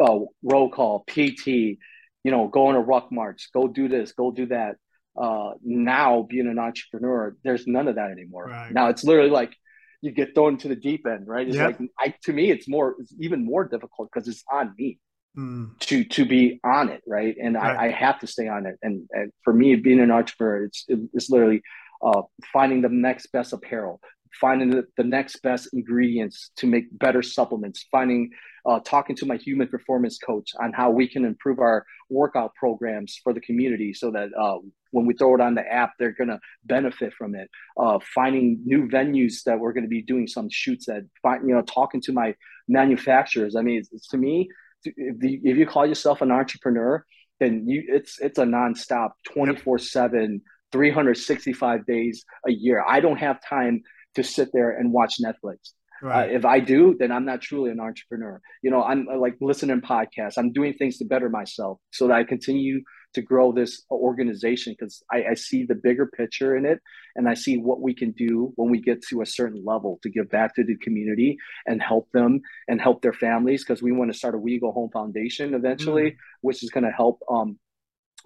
[0.00, 1.78] uh, roll call, PT, you
[2.24, 4.76] know, go on a ruck march, go do this, go do that.
[5.16, 8.46] Uh, now being an entrepreneur, there's none of that anymore.
[8.46, 8.72] Right.
[8.72, 9.54] Now it's literally like
[10.02, 11.46] you get thrown to the deep end, right?
[11.46, 11.78] It's yep.
[11.78, 14.98] like I to me, it's more, it's even more difficult because it's on me
[15.36, 15.78] mm.
[15.80, 17.36] to to be on it, right?
[17.42, 17.76] And right.
[17.76, 18.76] I, I, have to stay on it.
[18.82, 21.62] And, and for me, being an entrepreneur, it's it's literally
[22.04, 22.22] uh,
[22.52, 24.00] finding the next best apparel,
[24.40, 28.30] finding the, the next best ingredients to make better supplements, finding
[28.66, 33.18] uh, talking to my human performance coach on how we can improve our workout programs
[33.22, 34.58] for the community so that uh,
[34.90, 37.48] when we throw it on the app, they're going to benefit from it.
[37.78, 41.54] Uh, finding new venues that we're going to be doing some shoots at, find, you
[41.54, 42.34] know, talking to my
[42.68, 43.56] manufacturers.
[43.56, 44.48] I mean, it's, it's to me,
[44.84, 47.04] if you call yourself an entrepreneur,
[47.40, 53.38] then you it's it's a nonstop 24 7 365 days a year i don't have
[53.42, 53.82] time
[54.14, 55.72] to sit there and watch netflix
[56.02, 56.30] Right.
[56.30, 58.40] Uh, if I do, then I'm not truly an entrepreneur.
[58.62, 60.38] You know, I'm uh, like listening podcasts.
[60.38, 62.82] I'm doing things to better myself so that I continue
[63.14, 66.80] to grow this organization because I, I see the bigger picture in it
[67.16, 70.10] and I see what we can do when we get to a certain level to
[70.10, 71.36] give back to the community
[71.66, 74.72] and help them and help their families because we want to start a We Go
[74.72, 76.16] Home Foundation eventually, mm.
[76.40, 77.58] which is going to help um,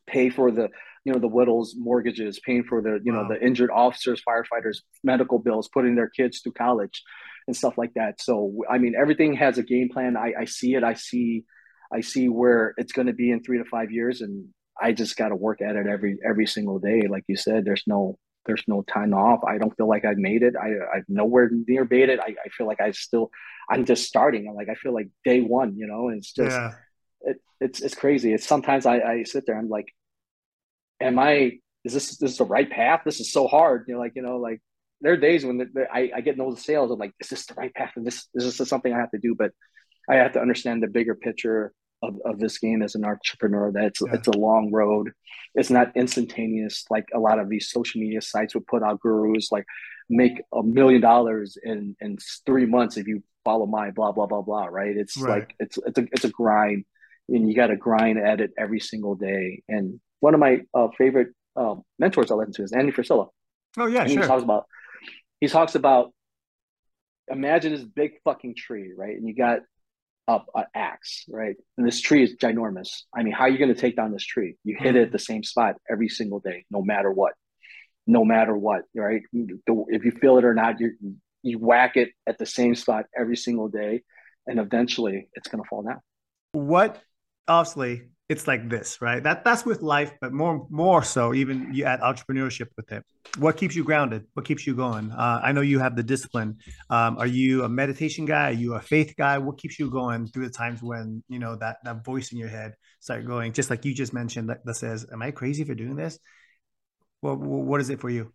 [0.06, 0.68] pay for the
[1.04, 3.22] you know the widows mortgages paying for the you wow.
[3.22, 7.02] know the injured officers firefighters medical bills putting their kids through college
[7.46, 10.74] and stuff like that so i mean everything has a game plan i, I see
[10.74, 11.44] it i see
[11.92, 14.46] i see where it's going to be in three to five years and
[14.80, 17.84] i just got to work at it every every single day like you said there's
[17.86, 21.50] no there's no time off i don't feel like i've made it i i've nowhere
[21.66, 23.30] near made it i, I feel like i still
[23.70, 26.72] i'm just starting I'm like i feel like day one you know it's just yeah.
[27.22, 29.86] it, it's it's crazy it's sometimes i i sit there i'm like
[31.00, 33.02] am I is this this is the right path?
[33.04, 33.84] This is so hard.
[33.88, 34.60] You know, like you know, like
[35.00, 36.90] there are days when I, I get no sales.
[36.90, 37.92] I'm like, is this the right path?
[37.96, 39.34] And this is this something I have to do?
[39.34, 39.52] But
[40.08, 41.72] I have to understand the bigger picture
[42.08, 43.72] of, of this game as an entrepreneur.
[43.72, 44.14] That it's yeah.
[44.14, 45.12] it's a long road.
[45.54, 49.52] It's not instantaneous like a lot of these social media sites would put out gurus
[49.52, 49.64] like
[50.08, 54.42] make a million dollars in in three months if you follow my blah blah blah
[54.42, 54.66] blah.
[54.66, 54.96] Right?
[54.96, 55.40] It's right.
[55.40, 56.84] like it's it's a it's a grind,
[57.28, 59.62] and you got to grind at it every single day.
[59.68, 63.28] And one of my uh, favorite uh, mentors I listen to is Andy Frisella.
[63.76, 64.22] Oh yeah, and sure.
[64.22, 64.66] He talks about
[65.40, 66.12] he talks about
[67.28, 69.16] imagine this big fucking tree, right?
[69.16, 69.60] And you got
[70.26, 71.56] up an axe, right?
[71.76, 73.02] And this tree is ginormous.
[73.14, 74.56] I mean, how are you going to take down this tree?
[74.64, 74.96] You hit mm-hmm.
[74.98, 77.34] it at the same spot every single day, no matter what,
[78.06, 79.22] no matter what, right?
[79.32, 80.92] If you feel it or not, you
[81.42, 84.02] you whack it at the same spot every single day,
[84.46, 86.00] and eventually it's going to fall down.
[86.52, 87.02] What,
[87.46, 89.22] obviously, it's like this, right?
[89.22, 93.04] That that's with life, but more more so, even you add entrepreneurship with it.
[93.38, 94.24] What keeps you grounded?
[94.32, 95.10] What keeps you going?
[95.10, 96.56] Uh, I know you have the discipline.
[96.88, 98.48] Um, are you a meditation guy?
[98.48, 99.36] Are you a faith guy?
[99.38, 102.48] What keeps you going through the times when you know that that voice in your
[102.48, 105.74] head start going, just like you just mentioned, that, that says, "Am I crazy for
[105.74, 106.18] doing this?"
[107.20, 108.32] Well, what is it for you?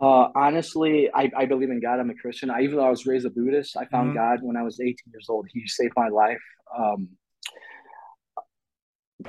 [0.00, 2.00] Uh, honestly, I, I believe in God.
[2.00, 2.50] I'm a Christian.
[2.50, 4.18] I, even though I was raised a Buddhist, I found mm-hmm.
[4.18, 5.46] God when I was 18 years old.
[5.52, 6.42] He saved my life.
[6.76, 7.08] Um,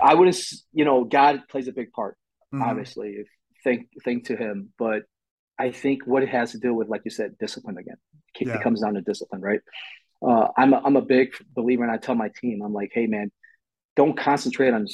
[0.01, 0.37] I wouldn't,
[0.71, 2.17] you know, God plays a big part,
[2.53, 2.63] mm-hmm.
[2.63, 3.23] obviously.
[3.63, 5.03] Thank, thank to Him, but
[5.57, 7.97] I think what it has to do with, like you said, discipline again.
[8.39, 8.61] It yeah.
[8.61, 9.61] comes down to discipline, right?
[10.25, 13.07] Uh, I'm a, I'm a big believer, and I tell my team, I'm like, hey
[13.07, 13.31] man,
[13.95, 14.87] don't concentrate on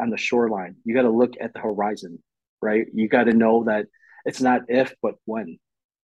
[0.00, 0.76] on the shoreline.
[0.84, 2.22] You got to look at the horizon,
[2.60, 2.86] right?
[2.92, 3.86] You got to know that
[4.24, 5.58] it's not if, but when.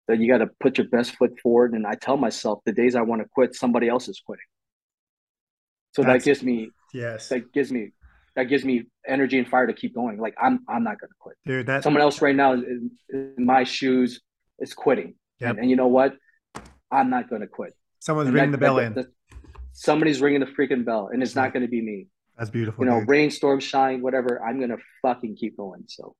[0.08, 1.74] That you got to put your best foot forward.
[1.74, 4.46] And I tell myself, the days I want to quit, somebody else is quitting.
[5.94, 7.92] So That's, that gives me yes, that gives me
[8.38, 10.20] that gives me energy and fire to keep going.
[10.20, 11.36] Like I'm I'm not gonna quit.
[11.46, 14.22] Dude, that someone else right now in, in my shoes
[14.60, 15.16] is quitting.
[15.40, 15.50] Yep.
[15.50, 16.14] And, and, you know what?
[16.92, 17.74] I'm not gonna quit.
[18.00, 18.94] Someone's and ringing that, the bell that, in.
[18.94, 19.08] That,
[19.74, 22.08] somebody's ringing the freaking bell, and it's not gonna be me.
[22.38, 22.86] That's beautiful.
[22.86, 23.10] You know, dude.
[23.10, 24.42] rain, storm, shine, whatever.
[24.42, 25.84] I'm gonna fucking keep going.
[25.88, 26.16] So.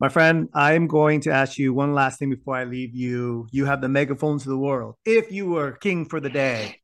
[0.00, 3.46] My friend, I'm going to ask you one last thing before I leave you.
[3.52, 4.96] You have the megaphone to the world.
[5.06, 6.80] If you were king for the day,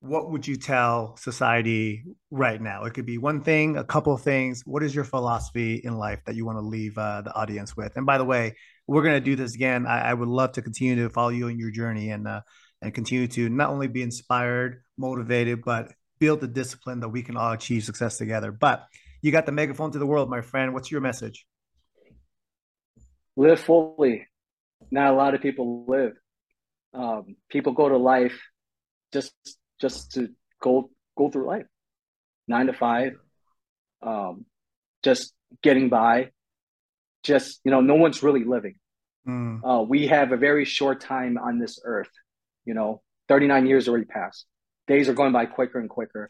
[0.00, 2.84] what would you tell society right now?
[2.84, 4.62] It could be one thing, a couple of things.
[4.64, 7.96] What is your philosophy in life that you want to leave uh, the audience with?
[7.96, 9.86] And by the way, we're going to do this again.
[9.86, 12.40] I, I, would love to continue to follow you in your journey and uh,
[12.80, 17.36] and continue to not only be inspired, motivated, but build the discipline that we can
[17.36, 18.50] all achieve success together.
[18.52, 18.86] But
[19.20, 20.72] you got the megaphone to the world, my friend.
[20.72, 21.46] What's your message?
[23.36, 24.26] Live fully.
[24.90, 26.12] Not a lot of people live.
[26.94, 28.40] Um, people go to life
[29.12, 29.32] just
[29.80, 30.28] just to
[30.60, 31.66] go go through life,
[32.46, 33.14] nine to five,
[34.02, 34.44] um,
[35.02, 36.30] just getting by.
[37.22, 38.76] Just you know, no one's really living.
[39.28, 39.60] Mm.
[39.62, 42.10] Uh, we have a very short time on this earth.
[42.64, 44.46] You know, thirty nine years already passed.
[44.86, 46.28] Days are going by quicker and quicker.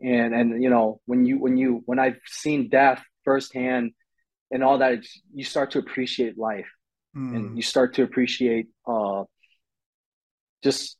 [0.00, 3.92] And and you know when you when you when I've seen death firsthand
[4.50, 4.98] and all that,
[5.34, 6.68] you start to appreciate life,
[7.16, 7.34] mm.
[7.34, 9.24] and you start to appreciate uh,
[10.62, 10.98] just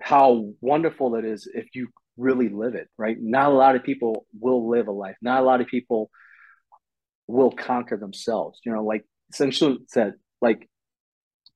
[0.00, 3.16] how wonderful it is if you really live it, right?
[3.20, 5.16] Not a lot of people will live a life.
[5.22, 6.10] Not a lot of people
[7.26, 8.60] will conquer themselves.
[8.64, 10.68] You know, like essentially said, like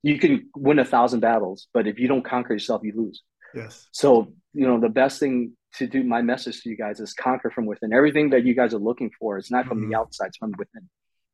[0.03, 3.23] you can win a thousand battles, but if you don't conquer yourself, you lose.
[3.55, 3.87] Yes.
[3.93, 7.51] So, you know, the best thing to do, my message to you guys is conquer
[7.51, 7.93] from within.
[7.93, 9.91] Everything that you guys are looking for is not from mm-hmm.
[9.91, 10.89] the outside, it's from within.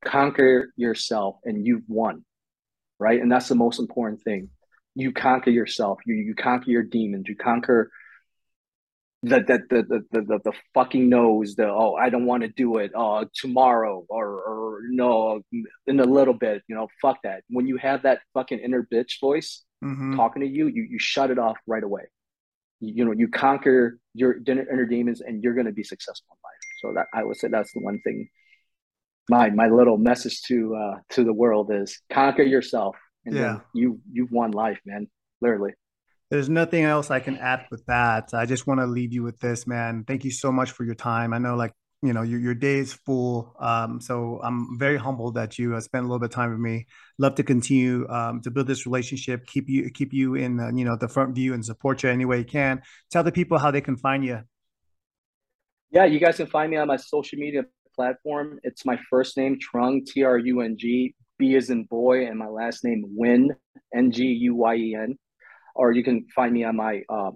[0.05, 2.23] Conquer yourself and you've won.
[2.99, 3.21] Right.
[3.21, 4.49] And that's the most important thing
[4.99, 5.99] you conquer yourself.
[6.05, 7.25] You you conquer your demons.
[7.27, 7.91] You conquer
[9.23, 11.55] the the the the the, the fucking nose.
[11.55, 12.91] The oh I don't want to do it.
[12.95, 15.41] Uh tomorrow or or no
[15.87, 16.63] in a little bit.
[16.67, 17.43] You know fuck that.
[17.49, 20.15] When you have that fucking inner bitch voice mm-hmm.
[20.15, 22.03] talking to you, you you shut it off right away.
[22.79, 26.39] You, you know you conquer your inner demons and you're going to be successful in
[26.43, 26.65] life.
[26.81, 28.29] So that I would say that's the one thing
[29.29, 32.95] my my little message to uh to the world is conquer yourself
[33.29, 33.59] and yeah.
[33.73, 35.07] you you've won life, man.
[35.41, 35.73] Literally.
[36.29, 38.33] There's nothing else I can add with that.
[38.33, 40.03] I just want to leave you with this, man.
[40.05, 41.33] Thank you so much for your time.
[41.33, 41.73] I know, like,
[42.03, 43.55] you know, your, your day is full.
[43.59, 46.59] Um, so I'm very humbled that you uh, spent a little bit of time with
[46.59, 46.85] me.
[47.17, 50.95] Love to continue um, to build this relationship, keep you keep you in, you know,
[50.95, 52.81] the front view and support you any way you can.
[53.09, 54.41] Tell the people how they can find you.
[55.91, 57.65] Yeah, you guys can find me on my social media
[57.95, 58.59] platform.
[58.63, 62.37] It's my first name, Trung, T R U N G, B is in boy, and
[62.37, 63.47] my last name, Nguyen,
[63.95, 65.17] N G U Y E N
[65.79, 67.31] or you can find me on my uh,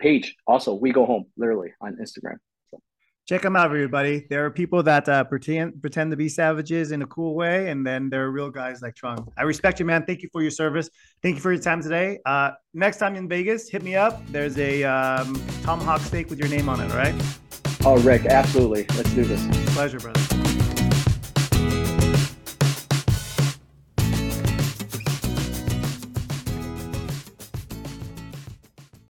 [0.00, 0.34] page.
[0.46, 2.36] Also, we go home literally on Instagram.
[2.70, 2.80] So.
[3.28, 4.26] Check them out, everybody.
[4.28, 7.86] There are people that uh, pretend pretend to be savages in a cool way, and
[7.86, 9.26] then there are real guys like Trung.
[9.36, 10.04] I respect you, man.
[10.04, 10.90] Thank you for your service.
[11.22, 12.18] Thank you for your time today.
[12.26, 14.20] Uh, next time in Vegas, hit me up.
[14.28, 16.90] There's a um, tomahawk steak with your name on it.
[16.90, 17.14] All right.
[17.84, 18.86] Oh, Rick, absolutely.
[18.96, 19.44] Let's do this.
[19.74, 20.31] Pleasure, brother.